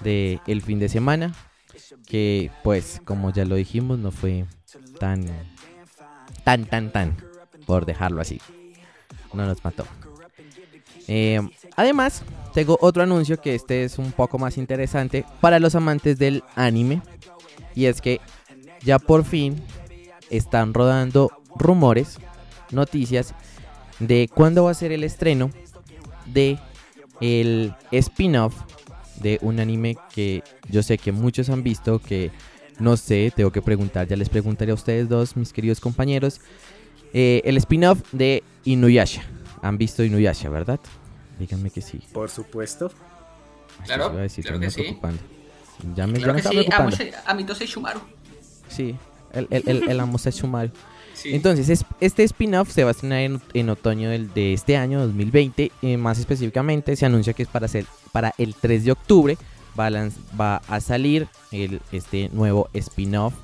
de 0.00 0.40
el 0.46 0.62
fin 0.62 0.78
de 0.78 0.88
semana. 0.88 1.34
Que, 2.06 2.50
pues, 2.62 3.00
como 3.04 3.32
ya 3.32 3.44
lo 3.44 3.54
dijimos, 3.56 3.98
no 3.98 4.10
fue 4.10 4.44
tan 4.98 5.24
tan, 6.44 6.64
tan, 6.66 6.90
tan, 6.92 7.16
por 7.66 7.86
dejarlo 7.86 8.20
así. 8.20 8.40
No 9.32 9.46
nos 9.46 9.62
mató. 9.64 9.86
Eh, 11.08 11.40
además, 11.76 12.22
tengo 12.54 12.78
otro 12.80 13.02
anuncio 13.02 13.40
que 13.40 13.54
este 13.54 13.84
es 13.84 13.98
un 13.98 14.12
poco 14.12 14.38
más 14.38 14.58
interesante 14.58 15.24
para 15.40 15.58
los 15.58 15.74
amantes 15.74 16.18
del 16.18 16.42
anime. 16.56 17.02
Y 17.74 17.86
es 17.86 18.00
que 18.00 18.20
ya 18.82 18.98
por 18.98 19.24
fin 19.24 19.56
están 20.30 20.74
rodando 20.74 21.30
rumores, 21.56 22.18
noticias 22.70 23.34
de 23.98 24.28
cuándo 24.32 24.64
va 24.64 24.70
a 24.70 24.74
ser 24.74 24.92
el 24.92 25.04
estreno 25.04 25.50
de 26.26 26.58
el 27.20 27.74
spin-off 27.92 28.54
de 29.16 29.38
un 29.42 29.60
anime 29.60 29.96
que 30.14 30.42
yo 30.70 30.82
sé 30.82 30.96
que 30.96 31.12
muchos 31.12 31.50
han 31.50 31.62
visto, 31.62 31.98
que 31.98 32.30
no 32.78 32.96
sé, 32.96 33.30
tengo 33.34 33.50
que 33.52 33.60
preguntar, 33.60 34.06
ya 34.08 34.16
les 34.16 34.30
preguntaré 34.30 34.70
a 34.70 34.74
ustedes 34.74 35.08
dos, 35.08 35.36
mis 35.36 35.52
queridos 35.52 35.80
compañeros. 35.80 36.40
Eh, 37.12 37.42
el 37.44 37.56
spin-off 37.58 38.00
de 38.12 38.42
Inuyasha. 38.64 39.22
Han 39.62 39.76
visto 39.76 40.02
Inuyasha, 40.02 40.48
¿verdad? 40.48 40.80
Díganme 41.38 41.70
que 41.70 41.82
sí. 41.82 42.00
Por 42.12 42.30
supuesto. 42.30 42.90
Ay, 43.80 43.84
Claro, 43.86 44.10
decir, 44.16 44.44
claro 44.44 44.56
ya 44.56 44.60
me 44.60 44.66
que 44.66 44.70
sí. 44.70 44.80
preocupando. 44.82 45.22
Ya 45.94 46.06
me, 46.06 46.12
ya 46.14 46.18
Claro 46.24 46.32
me 46.32 46.34
que 46.34 46.38
está 46.38 46.50
sí, 46.50 46.56
preocupando. 46.56 46.96
amo, 47.26 47.52
a 47.52 47.64
Shumaru. 47.64 48.00
Sí, 48.70 48.94
el, 49.32 49.46
el, 49.50 49.62
el, 49.66 49.88
el 49.90 50.00
amo 50.00 50.16
Setsumaro. 50.18 50.70
Sí. 51.14 51.34
Entonces, 51.34 51.68
es- 51.68 51.84
este 52.00 52.22
spin-off 52.24 52.70
se 52.70 52.84
va 52.84 52.90
a 52.90 52.92
estrenar 52.92 53.18
en, 53.20 53.42
en 53.52 53.68
otoño 53.68 54.08
del- 54.08 54.32
de 54.32 54.54
este 54.54 54.76
año, 54.76 55.00
2020. 55.00 55.70
eh, 55.82 55.96
más 55.98 56.18
específicamente, 56.18 56.96
se 56.96 57.04
anuncia 57.04 57.32
que 57.34 57.42
es 57.42 57.48
para, 57.48 57.68
ser, 57.68 57.84
para 58.12 58.32
el 58.38 58.54
3 58.54 58.84
de 58.84 58.92
octubre. 58.92 59.36
Va 59.78 59.86
a, 59.86 59.90
lanz- 59.90 60.16
va 60.40 60.62
a 60.68 60.80
salir 60.80 61.28
el, 61.52 61.80
este 61.92 62.28
nuevo 62.32 62.68
spin-off, 62.74 63.34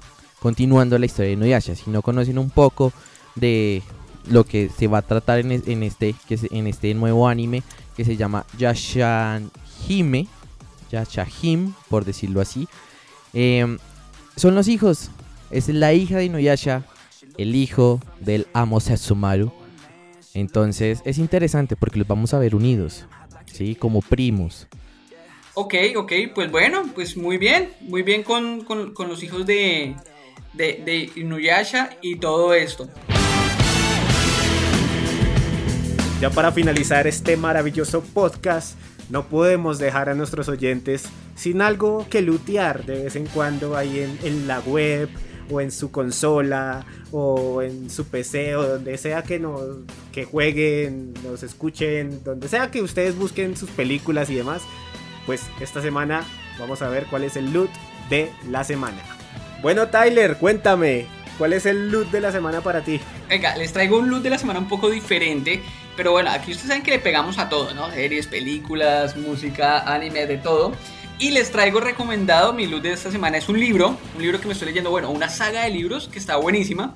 continuando 0.41 0.99
la 0.99 1.07
historia 1.07 1.29
de 1.29 1.33
Inuyasha. 1.35 1.75
Si 1.75 1.91
no 1.91 2.03
conocen 2.03 2.39
un 2.39 2.51
poco 2.51 2.93
de 3.35 3.83
lo 4.29 4.45
que 4.45 4.69
se 4.71 4.87
va 4.89 4.99
a 4.99 5.03
tratar 5.03 5.39
en, 5.41 5.53
en 5.53 5.83
este, 5.83 6.15
que 6.29 6.39
en 6.51 6.67
este 6.67 6.95
nuevo 6.95 7.29
anime, 7.29 7.63
que 7.97 8.05
se 8.05 8.17
llama 8.17 8.45
Yashahime, 8.59 10.27
Yashahim, 10.91 11.75
por 11.89 12.05
decirlo 12.05 12.41
así. 12.41 12.69
Em, 13.33 13.79
son 14.37 14.55
los 14.55 14.69
hijos. 14.69 15.11
Es 15.51 15.69
la 15.69 15.93
hija 15.95 16.19
de 16.19 16.25
Inuyasha, 16.27 16.85
el 17.39 17.55
hijo 17.55 18.01
del 18.21 18.47
amo 18.53 18.81
Satsumaru. 18.81 19.53
Entonces 20.35 21.01
es 21.05 21.19
interesante 21.19 21.77
porque 21.77 21.99
los 21.99 22.07
vamos 22.07 22.35
a 22.35 22.39
ver 22.39 22.55
unidos, 22.55 23.07
¿sí? 23.47 23.75
Como 23.75 24.03
primos. 24.03 24.67
Ok, 25.55 25.75
ok, 25.97 26.13
pues 26.35 26.51
bueno, 26.51 26.85
pues 26.95 27.17
muy 27.17 27.39
bien, 27.39 27.71
muy 27.81 28.03
bien 28.03 28.23
con, 28.23 28.63
con, 28.63 29.09
los 29.09 29.23
hijos 29.23 29.47
de, 29.47 29.97
de, 30.53 30.83
de 30.85 31.11
Inuyasha 31.17 31.97
y 32.03 32.17
todo 32.17 32.53
esto. 32.53 32.91
Ya 36.21 36.29
para 36.29 36.53
finalizar 36.53 37.07
este 37.07 37.39
maravilloso 37.39 38.03
podcast, 38.03 38.77
no 39.11 39.27
podemos 39.29 39.79
dejar 39.79 40.09
a 40.09 40.15
nuestros 40.15 40.49
oyentes 40.49 41.05
sin 41.35 41.63
algo 41.63 42.07
que 42.09 42.23
lutear 42.23 42.85
de 42.85 43.05
vez 43.05 43.17
en 43.17 43.27
cuando 43.27 43.77
ahí 43.77 44.01
en, 44.01 44.19
en 44.25 44.49
la 44.49 44.61
web 44.61 45.09
o 45.51 45.61
en 45.61 45.71
su 45.71 45.91
consola 45.91 46.85
o 47.13 47.63
en 47.63 47.91
su 47.91 48.07
PC 48.07 48.57
o 48.57 48.67
donde 48.67 48.99
sea 48.99 49.23
que 49.23 49.39
nos 49.39 49.61
que 50.13 50.25
jueguen, 50.25 51.15
nos 51.23 51.43
escuchen, 51.43 52.23
donde 52.25 52.49
sea 52.49 52.71
que 52.71 52.83
ustedes 52.83 53.17
busquen 53.17 53.57
sus 53.57 53.71
películas 53.71 54.31
y 54.31 54.35
demás, 54.35 54.63
pues 55.27 55.43
esta 55.61 55.83
semana 55.83 56.25
vamos 56.59 56.83
a 56.83 56.89
ver 56.89 57.07
cuál 57.11 57.25
es 57.25 57.37
el 57.37 57.53
loot 57.53 57.71
de 58.09 58.31
la 58.49 58.65
semana. 58.65 58.99
Bueno, 59.63 59.89
Tyler, 59.89 60.37
cuéntame, 60.39 61.07
¿cuál 61.39 61.53
es 61.53 61.67
el 61.67 61.91
loot 61.91 62.11
de 62.11 62.21
la 62.21 62.33
semana 62.33 62.61
para 62.61 62.83
ti? 62.83 63.01
Venga, 63.29 63.57
les 63.57 63.73
traigo 63.73 63.99
un 63.99 64.09
loot 64.09 64.23
de 64.23 64.31
la 64.31 64.39
semana 64.39 64.59
un 64.59 64.69
poco 64.69 64.91
diferente, 64.91 65.61
pero 65.97 66.13
bueno, 66.13 66.31
aquí 66.31 66.53
ustedes 66.53 66.69
saben 66.69 66.83
que 66.83 66.93
le 66.93 66.99
pegamos 66.99 67.39
a 67.39 67.49
todo, 67.49 67.73
¿no? 67.75 67.91
Series, 67.91 68.27
películas, 68.27 69.17
música, 69.17 69.81
anime, 69.93 70.27
de 70.27 70.39
todo. 70.39 70.73
Y 71.19 71.31
les 71.31 71.51
traigo 71.51 71.81
recomendado, 71.81 72.53
mi 72.53 72.67
loot 72.67 72.83
de 72.83 72.93
esta 72.93 73.11
semana 73.11 73.39
es 73.39 73.49
un 73.49 73.59
libro, 73.59 73.97
un 74.15 74.23
libro 74.23 74.39
que 74.39 74.47
me 74.47 74.53
estoy 74.53 74.69
leyendo, 74.69 74.91
bueno, 74.91 75.11
una 75.11 75.31
saga 75.31 75.63
de 75.63 75.71
libros 75.71 76.09
que 76.09 76.19
está 76.19 76.37
buenísima. 76.37 76.95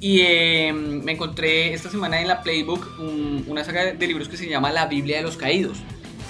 Y 0.00 0.22
em, 0.22 1.02
me 1.04 1.12
encontré 1.12 1.72
esta 1.72 1.90
semana 1.90 2.20
en 2.20 2.26
la 2.26 2.42
Playbook 2.42 2.98
una 3.46 3.62
saga 3.64 3.92
de 3.92 4.06
libros 4.06 4.28
que 4.28 4.36
se 4.36 4.48
llama 4.48 4.72
La 4.72 4.86
Biblia 4.86 5.18
de 5.18 5.22
los 5.22 5.36
Caídos. 5.36 5.78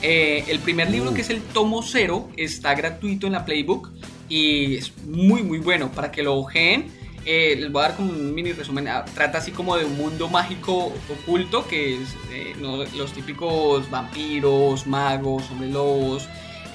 Eh, 0.02 0.44
el 0.48 0.58
primer 0.58 0.90
libro, 0.90 1.14
que 1.14 1.20
es 1.20 1.30
el 1.30 1.40
tomo 1.40 1.82
cero, 1.82 2.28
está 2.36 2.74
gratuito 2.74 3.26
en 3.26 3.34
la 3.34 3.44
Playbook 3.44 3.90
y 4.28 4.76
es 4.76 4.92
muy, 5.04 5.42
muy 5.42 5.58
bueno 5.58 5.90
para 5.92 6.10
que 6.10 6.22
lo 6.22 6.36
ojeen. 6.36 6.90
Eh, 7.26 7.56
les 7.58 7.70
voy 7.70 7.82
a 7.84 7.88
dar 7.88 7.96
como 7.96 8.10
un 8.10 8.34
mini 8.34 8.52
resumen. 8.52 8.88
Ah, 8.88 9.04
trata 9.14 9.38
así 9.38 9.52
como 9.52 9.76
de 9.76 9.84
un 9.84 9.96
mundo 9.96 10.28
mágico 10.28 10.92
oculto 11.08 11.66
que 11.66 11.94
es 11.96 12.16
eh, 12.30 12.54
los 12.60 13.12
típicos 13.12 13.90
vampiros, 13.90 14.86
magos, 14.86 15.50
hombres 15.50 15.70
lobos, 15.70 16.28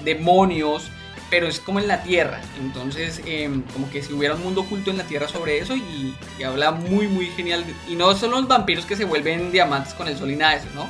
demonios, 0.04 0.92
pero 1.32 1.48
es 1.48 1.60
como 1.60 1.80
en 1.80 1.88
la 1.88 2.04
tierra. 2.04 2.42
Entonces, 2.62 3.22
em, 3.26 3.64
como 3.74 3.90
que 3.90 4.04
si 4.04 4.14
hubiera 4.14 4.36
un 4.36 4.44
mundo 4.44 4.62
oculto 4.62 4.92
en 4.92 4.98
la 4.98 5.04
tierra 5.06 5.28
sobre 5.28 5.58
eso 5.58 5.76
y, 5.76 6.16
habla 6.44 6.72
muy, 6.72 7.08
muy 7.08 7.28
genial. 7.28 7.66
Y 7.90 7.96
no 7.96 8.14
son 8.16 8.32
los 8.32 8.48
vampiros 8.48 8.86
que 8.86 8.96
se 8.96 9.06
vuelven 9.06 9.52
diamantes 9.52 9.94
con 9.96 10.08
el 10.08 10.18
sol 10.18 10.30
y 10.30 10.36
nada 10.36 10.54
de 10.54 10.58
eso, 10.60 10.68
¿no? 10.76 10.88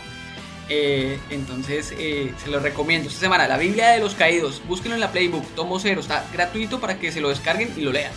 Eh, 0.68 1.20
entonces, 1.30 1.94
se 1.96 2.50
lo 2.50 2.60
recomiendo. 2.60 3.08
Esta 3.08 3.22
semana, 3.22 3.48
la 3.48 3.58
Biblia 3.58 3.92
de 3.92 4.00
los 4.00 4.16
Caídos. 4.16 4.62
Búsquenlo 4.68 4.96
en 4.96 5.02
la 5.02 5.12
Playbook, 5.12 5.46
tomo 5.56 5.80
cero. 5.80 6.02
Está 6.02 6.26
gratuito 6.34 6.82
para 6.82 7.00
que 7.00 7.12
se 7.14 7.22
lo 7.22 7.30
descarguen 7.30 7.72
y 7.78 7.82
lo 7.82 7.94
lean. 7.94 8.12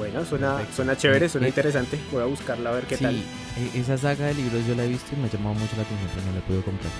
Bueno, 0.00 0.24
suena, 0.24 0.66
suena 0.74 0.96
chévere, 0.96 1.28
suena 1.28 1.46
interesante. 1.46 1.98
Voy 2.10 2.22
a 2.22 2.24
buscarla 2.24 2.70
a 2.70 2.72
ver 2.72 2.84
qué 2.84 2.96
tal. 2.96 3.16
E, 3.16 3.78
esa 3.78 3.98
saga 3.98 4.28
de 4.28 4.34
libros 4.34 4.66
yo 4.66 4.74
la 4.74 4.84
he 4.84 4.88
visto 4.88 5.14
y 5.14 5.20
me 5.20 5.26
ha 5.26 5.30
llamado 5.30 5.56
mucho 5.56 5.76
la 5.76 5.82
atención, 5.82 6.08
pero 6.14 6.26
no 6.26 6.32
la 6.32 6.38
he 6.38 6.42
podido 6.42 6.64
comprar. 6.64 6.90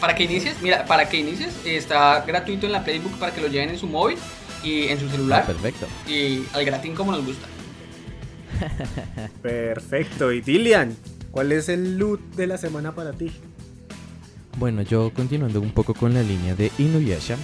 Para 0.00 0.14
que 0.14 0.24
inicies, 0.24 0.62
mira, 0.62 0.86
para 0.86 1.10
que 1.10 1.18
inicies, 1.18 1.54
está 1.66 2.24
gratuito 2.26 2.64
en 2.64 2.72
la 2.72 2.82
Playbook 2.82 3.18
para 3.18 3.34
que 3.34 3.42
lo 3.42 3.48
lleven 3.48 3.68
en 3.68 3.78
su 3.78 3.86
móvil 3.86 4.16
y 4.64 4.84
en 4.84 4.98
su 4.98 5.10
celular. 5.10 5.42
Ah, 5.42 5.46
perfecto. 5.46 5.86
Y 6.08 6.46
al 6.54 6.64
gratín 6.64 6.94
como 6.94 7.12
nos 7.12 7.22
gusta. 7.22 7.46
perfecto. 9.42 10.32
Y 10.32 10.40
Dilian, 10.40 10.96
¿cuál 11.30 11.52
es 11.52 11.68
el 11.68 11.98
loot 11.98 12.34
de 12.34 12.46
la 12.46 12.56
semana 12.56 12.94
para 12.94 13.12
ti? 13.12 13.30
Bueno, 14.56 14.80
yo 14.80 15.12
continuando 15.12 15.60
un 15.60 15.72
poco 15.72 15.92
con 15.92 16.14
la 16.14 16.22
línea 16.22 16.54
de 16.54 16.72
Inuyasha, 16.78 17.36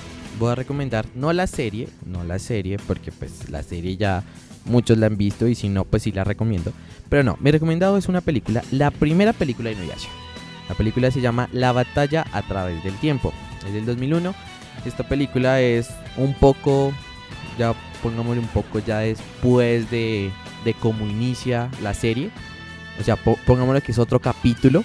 voy 0.42 0.52
a 0.52 0.56
recomendar 0.56 1.06
no 1.14 1.32
la 1.32 1.46
serie, 1.46 1.88
no 2.04 2.24
la 2.24 2.38
serie, 2.38 2.76
porque 2.86 3.12
pues 3.12 3.48
la 3.48 3.62
serie 3.62 3.96
ya 3.96 4.24
muchos 4.64 4.98
la 4.98 5.06
han 5.06 5.16
visto 5.16 5.46
y 5.46 5.54
si 5.54 5.68
no, 5.68 5.84
pues 5.84 6.02
sí 6.02 6.12
la 6.12 6.24
recomiendo. 6.24 6.72
Pero 7.08 7.22
no, 7.22 7.36
mi 7.40 7.50
recomendado 7.50 7.96
es 7.96 8.08
una 8.08 8.20
película, 8.20 8.62
la 8.72 8.90
primera 8.90 9.32
película 9.32 9.70
de 9.70 9.76
Inuyasha. 9.76 10.08
La 10.68 10.74
película 10.74 11.10
se 11.10 11.20
llama 11.20 11.48
La 11.52 11.72
batalla 11.72 12.26
a 12.32 12.42
través 12.42 12.82
del 12.82 12.94
tiempo. 12.94 13.32
Es 13.66 13.72
del 13.72 13.86
2001. 13.86 14.34
Esta 14.84 15.06
película 15.06 15.60
es 15.60 15.90
un 16.16 16.34
poco, 16.34 16.92
ya 17.58 17.74
pongámosle 18.02 18.40
un 18.40 18.48
poco 18.48 18.78
ya 18.80 19.00
después 19.00 19.90
de, 19.90 20.30
de 20.64 20.74
cómo 20.74 21.06
inicia 21.06 21.70
la 21.82 21.94
serie. 21.94 22.30
O 23.00 23.04
sea, 23.04 23.16
pongámosle 23.16 23.82
que 23.82 23.92
es 23.92 23.98
otro 23.98 24.18
capítulo 24.18 24.82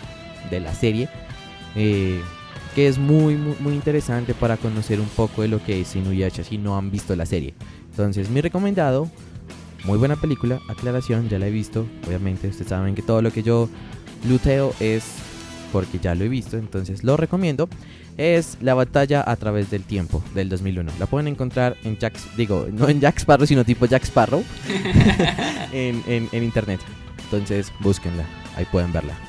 de 0.52 0.60
la 0.60 0.74
serie. 0.74 1.10
Eh, 1.76 2.22
que 2.78 2.88
es 2.88 3.00
muy, 3.00 3.34
muy, 3.34 3.56
muy, 3.60 3.74
interesante 3.74 4.36
para 4.36 4.56
conocer 4.56 5.00
un 5.00 5.08
poco 5.08 5.42
de 5.42 5.48
lo 5.48 5.58
que 5.64 5.82
es 5.82 5.96
Inuyasha 5.96 6.44
si 6.44 6.60
no 6.60 6.78
han 6.78 6.92
visto 6.92 7.16
la 7.16 7.26
serie. 7.26 7.56
Entonces, 7.90 8.30
mi 8.30 8.40
recomendado, 8.40 9.10
muy 9.86 9.98
buena 9.98 10.16
película, 10.16 10.60
aclaración, 10.70 11.28
ya 11.28 11.40
la 11.40 11.48
he 11.48 11.50
visto, 11.50 11.88
obviamente, 12.06 12.50
ustedes 12.50 12.70
saben 12.70 12.94
que 12.94 13.02
todo 13.02 13.24
lo 13.24 13.32
que 13.32 13.42
yo 13.42 13.68
luteo 14.30 14.76
es 14.80 15.06
porque 15.74 15.98
ya 15.98 16.14
lo 16.14 16.26
he 16.26 16.30
visto, 16.30 16.56
entonces 16.56 17.04
lo 17.04 17.18
recomiendo. 17.18 17.68
Es 18.16 18.60
La 18.62 18.76
batalla 18.76 19.24
a 19.26 19.36
través 19.38 19.72
del 19.72 19.82
tiempo 19.82 20.24
del 20.36 20.48
2001. 20.48 20.92
La 21.00 21.08
pueden 21.08 21.28
encontrar 21.28 21.78
en 21.84 21.98
Jack, 21.98 22.14
digo, 22.36 22.68
no 22.72 22.90
en 22.90 23.00
Jack 23.00 23.18
Sparrow, 23.18 23.48
sino 23.48 23.66
tipo 23.66 23.88
Jack 23.88 24.04
Sparrow 24.04 24.44
en, 25.72 26.04
en, 26.06 26.44
internet. 26.44 26.80
Entonces 27.24 27.74
búsquenla, 27.80 28.26
ahí 28.56 28.66
pueden 28.72 28.94
verla. 28.94 29.27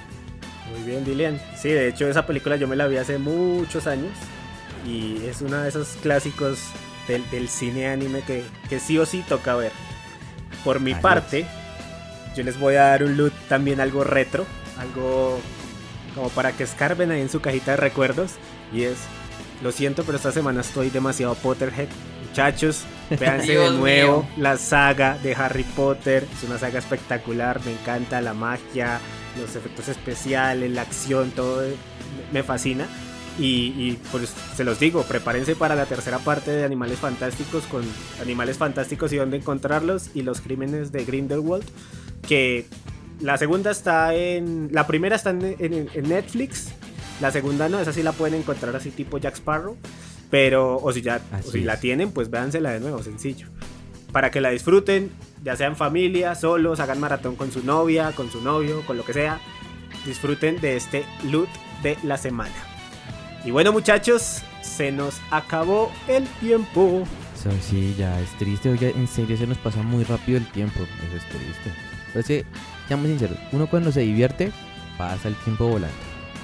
Bien, 0.88 1.04
Dilian. 1.04 1.38
Sí, 1.54 1.68
de 1.68 1.88
hecho 1.88 2.08
esa 2.08 2.24
película 2.24 2.56
yo 2.56 2.66
me 2.66 2.74
la 2.74 2.86
vi 2.86 2.96
hace 2.96 3.18
muchos 3.18 3.86
años 3.86 4.10
y 4.86 5.22
es 5.26 5.42
uno 5.42 5.58
de 5.58 5.68
esos 5.68 5.98
clásicos 6.00 6.60
del, 7.06 7.28
del 7.30 7.50
cine 7.50 7.88
anime 7.88 8.22
que, 8.22 8.42
que, 8.70 8.80
sí 8.80 8.96
o 8.96 9.04
sí 9.04 9.22
toca 9.28 9.54
ver. 9.54 9.72
Por 10.64 10.80
mi 10.80 10.94
parte, 10.94 11.46
yo 12.34 12.42
les 12.42 12.58
voy 12.58 12.76
a 12.76 12.84
dar 12.84 13.04
un 13.04 13.18
loot 13.18 13.34
también 13.50 13.80
algo 13.80 14.02
retro, 14.02 14.46
algo 14.78 15.38
como 16.14 16.30
para 16.30 16.52
que 16.52 16.64
escarben 16.64 17.10
ahí 17.10 17.20
en 17.20 17.28
su 17.28 17.40
cajita 17.40 17.72
de 17.72 17.76
recuerdos. 17.76 18.32
Y 18.72 18.84
es, 18.84 18.96
lo 19.62 19.72
siento, 19.72 20.04
pero 20.04 20.16
esta 20.16 20.32
semana 20.32 20.62
estoy 20.62 20.88
demasiado 20.88 21.34
Potterhead. 21.34 21.88
Muchachos, 22.26 22.84
véanse 23.10 23.58
de 23.58 23.70
nuevo 23.72 24.26
la 24.38 24.56
saga 24.56 25.18
de 25.18 25.34
Harry 25.34 25.64
Potter. 25.64 26.26
Es 26.32 26.48
una 26.48 26.58
saga 26.58 26.78
espectacular, 26.78 27.60
me 27.66 27.72
encanta 27.72 28.22
la 28.22 28.32
magia, 28.32 29.00
los 29.38 29.56
efectos 29.56 29.88
especiales, 29.88 30.70
la 30.70 30.82
acción, 30.82 31.30
todo 31.30 31.62
me 32.32 32.42
fascina. 32.42 32.86
Y, 33.38 33.72
y, 33.76 33.98
pues 34.10 34.34
se 34.56 34.64
los 34.64 34.80
digo, 34.80 35.04
prepárense 35.04 35.54
para 35.54 35.76
la 35.76 35.86
tercera 35.86 36.18
parte 36.18 36.50
de 36.50 36.64
Animales 36.64 36.98
Fantásticos 36.98 37.64
con 37.66 37.84
Animales 38.20 38.58
Fantásticos 38.58 39.12
y 39.12 39.16
dónde 39.16 39.36
encontrarlos 39.36 40.10
y 40.14 40.22
los 40.22 40.40
crímenes 40.40 40.90
de 40.90 41.04
Grindelwald, 41.04 41.64
que 42.26 42.66
la 43.20 43.36
segunda 43.36 43.70
está 43.70 44.14
en. 44.14 44.68
La 44.72 44.86
primera 44.86 45.16
está 45.16 45.30
en, 45.30 45.88
Netflix. 46.08 46.68
La 47.20 47.32
segunda 47.32 47.68
no, 47.68 47.80
esa 47.80 47.92
sí 47.92 48.02
la 48.02 48.12
pueden 48.12 48.40
encontrar 48.40 48.74
así 48.76 48.90
tipo 48.90 49.18
Jack 49.18 49.36
Sparrow. 49.36 49.76
Pero, 50.30 50.76
o 50.76 50.92
si 50.92 51.00
ya 51.00 51.20
si 51.50 51.62
la 51.62 51.80
tienen, 51.80 52.12
pues 52.12 52.30
véansela 52.30 52.70
de 52.70 52.80
nuevo, 52.80 53.02
sencillo. 53.02 53.48
Para 54.12 54.30
que 54.30 54.40
la 54.40 54.50
disfruten, 54.50 55.10
ya 55.44 55.56
sea 55.56 55.66
en 55.66 55.76
familia, 55.76 56.34
solos, 56.34 56.80
hagan 56.80 57.00
maratón 57.00 57.36
con 57.36 57.52
su 57.52 57.64
novia, 57.64 58.12
con 58.12 58.30
su 58.30 58.42
novio, 58.42 58.82
con 58.86 58.96
lo 58.96 59.04
que 59.04 59.12
sea. 59.12 59.40
Disfruten 60.04 60.60
de 60.60 60.76
este 60.76 61.04
loot 61.24 61.48
de 61.82 61.96
la 62.02 62.16
semana. 62.16 62.54
Y 63.44 63.50
bueno, 63.50 63.72
muchachos, 63.72 64.42
se 64.62 64.90
nos 64.92 65.20
acabó 65.30 65.92
el 66.06 66.26
tiempo. 66.40 67.04
sí, 67.62 67.94
ya 67.96 68.20
es 68.20 68.30
triste. 68.38 68.70
Oye, 68.70 68.90
en 68.90 69.06
serio, 69.06 69.36
se 69.36 69.46
nos 69.46 69.58
pasa 69.58 69.82
muy 69.82 70.04
rápido 70.04 70.38
el 70.38 70.46
tiempo. 70.50 70.80
Eso 70.80 71.16
es 71.16 71.28
triste. 71.28 71.72
Pero 72.12 72.20
es 72.20 72.44
seamos 72.88 73.06
sinceros, 73.06 73.38
uno 73.52 73.68
cuando 73.68 73.92
se 73.92 74.00
divierte 74.00 74.50
pasa 74.96 75.28
el 75.28 75.36
tiempo 75.36 75.68
volando. 75.68 75.96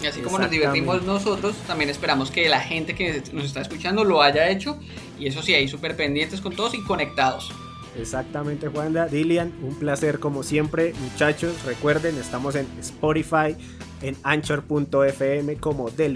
Y 0.02 0.06
así 0.06 0.20
como 0.20 0.38
nos 0.38 0.50
divertimos 0.50 1.02
nosotros, 1.02 1.56
también 1.66 1.88
esperamos 1.88 2.30
que 2.30 2.48
la 2.48 2.60
gente 2.60 2.94
que 2.94 3.22
nos 3.32 3.44
está 3.44 3.62
escuchando 3.62 4.04
lo 4.04 4.22
haya 4.22 4.48
hecho. 4.50 4.78
Y 5.18 5.26
eso 5.26 5.42
sí, 5.42 5.54
ahí 5.54 5.66
súper 5.68 5.96
pendientes 5.96 6.40
con 6.40 6.54
todos 6.54 6.74
y 6.74 6.82
conectados. 6.82 7.50
Exactamente, 7.98 8.68
Juanda. 8.68 9.06
Dilian, 9.06 9.52
un 9.62 9.74
placer 9.76 10.18
como 10.18 10.42
siempre. 10.42 10.92
Muchachos, 11.00 11.64
recuerden, 11.64 12.18
estamos 12.18 12.54
en 12.56 12.66
Spotify, 12.80 13.56
en 14.02 14.16
anchor.fm 14.22 15.56
como 15.56 15.90
The. 15.90 16.12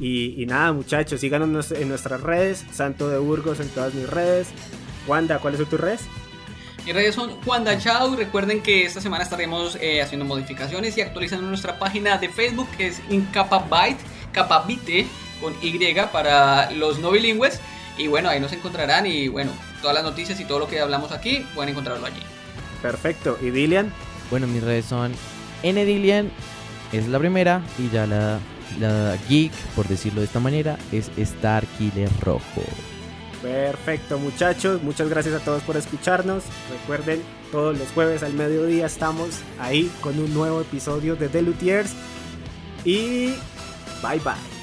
Y, 0.00 0.42
y, 0.42 0.46
nada, 0.46 0.72
muchachos, 0.72 1.20
síganos 1.20 1.70
en 1.70 1.88
nuestras 1.88 2.20
redes. 2.20 2.64
Santo 2.72 3.08
de 3.08 3.18
Burgos 3.18 3.60
en 3.60 3.68
todas 3.68 3.94
mis 3.94 4.08
redes. 4.08 4.48
Wanda, 5.06 5.38
¿cuáles 5.38 5.60
son 5.60 5.68
tus 5.68 5.80
redes? 5.80 6.00
Mis 6.84 6.94
redes 6.94 7.14
son 7.14 7.30
Juan 7.42 7.64
Dachau. 7.64 8.16
Recuerden 8.16 8.60
que 8.60 8.84
esta 8.84 9.00
semana 9.00 9.22
estaremos 9.22 9.76
eh, 9.80 10.02
haciendo 10.02 10.24
modificaciones 10.24 10.98
y 10.98 11.00
actualizando 11.00 11.46
nuestra 11.46 11.78
página 11.78 12.18
de 12.18 12.28
Facebook 12.28 12.68
que 12.76 12.88
es 12.88 13.00
Incapabyte. 13.08 13.98
Capabite 14.32 15.06
con 15.40 15.54
Y 15.62 15.78
para 16.12 16.70
los 16.72 16.98
no 16.98 17.12
bilingües. 17.12 17.60
Y 17.98 18.08
bueno, 18.08 18.28
ahí 18.28 18.40
nos 18.40 18.52
encontrarán 18.52 19.06
y 19.06 19.28
bueno, 19.28 19.52
todas 19.82 19.94
las 19.94 20.04
noticias 20.04 20.40
y 20.40 20.46
todo 20.46 20.60
lo 20.60 20.68
que 20.68 20.80
hablamos 20.80 21.12
aquí 21.12 21.46
pueden 21.54 21.70
encontrarlo 21.70 22.06
allí. 22.06 22.22
Perfecto. 22.80 23.38
¿Y 23.42 23.50
Dilian? 23.50 23.92
Bueno, 24.30 24.46
mis 24.46 24.62
redes 24.62 24.86
son 24.86 25.12
ndilian, 25.62 26.30
es 26.92 27.06
la 27.08 27.18
primera, 27.18 27.62
y 27.78 27.90
ya 27.90 28.06
la, 28.06 28.38
la 28.80 29.16
geek, 29.28 29.52
por 29.76 29.86
decirlo 29.86 30.20
de 30.20 30.26
esta 30.26 30.40
manera, 30.40 30.78
es 30.90 31.10
Star 31.18 31.66
Killer 31.78 32.08
Rojo. 32.20 32.62
Perfecto 33.42 34.18
muchachos, 34.18 34.82
muchas 34.82 35.08
gracias 35.08 35.34
a 35.34 35.44
todos 35.44 35.62
por 35.62 35.76
escucharnos. 35.76 36.44
Recuerden, 36.70 37.22
todos 37.50 37.76
los 37.76 37.88
jueves 37.90 38.22
al 38.22 38.34
mediodía 38.34 38.86
estamos 38.86 39.40
ahí 39.58 39.90
con 40.00 40.18
un 40.18 40.32
nuevo 40.32 40.60
episodio 40.60 41.16
de 41.16 41.28
The 41.28 41.42
Luthiers. 41.42 41.92
Y 42.84 43.34
bye 44.00 44.20
bye. 44.24 44.61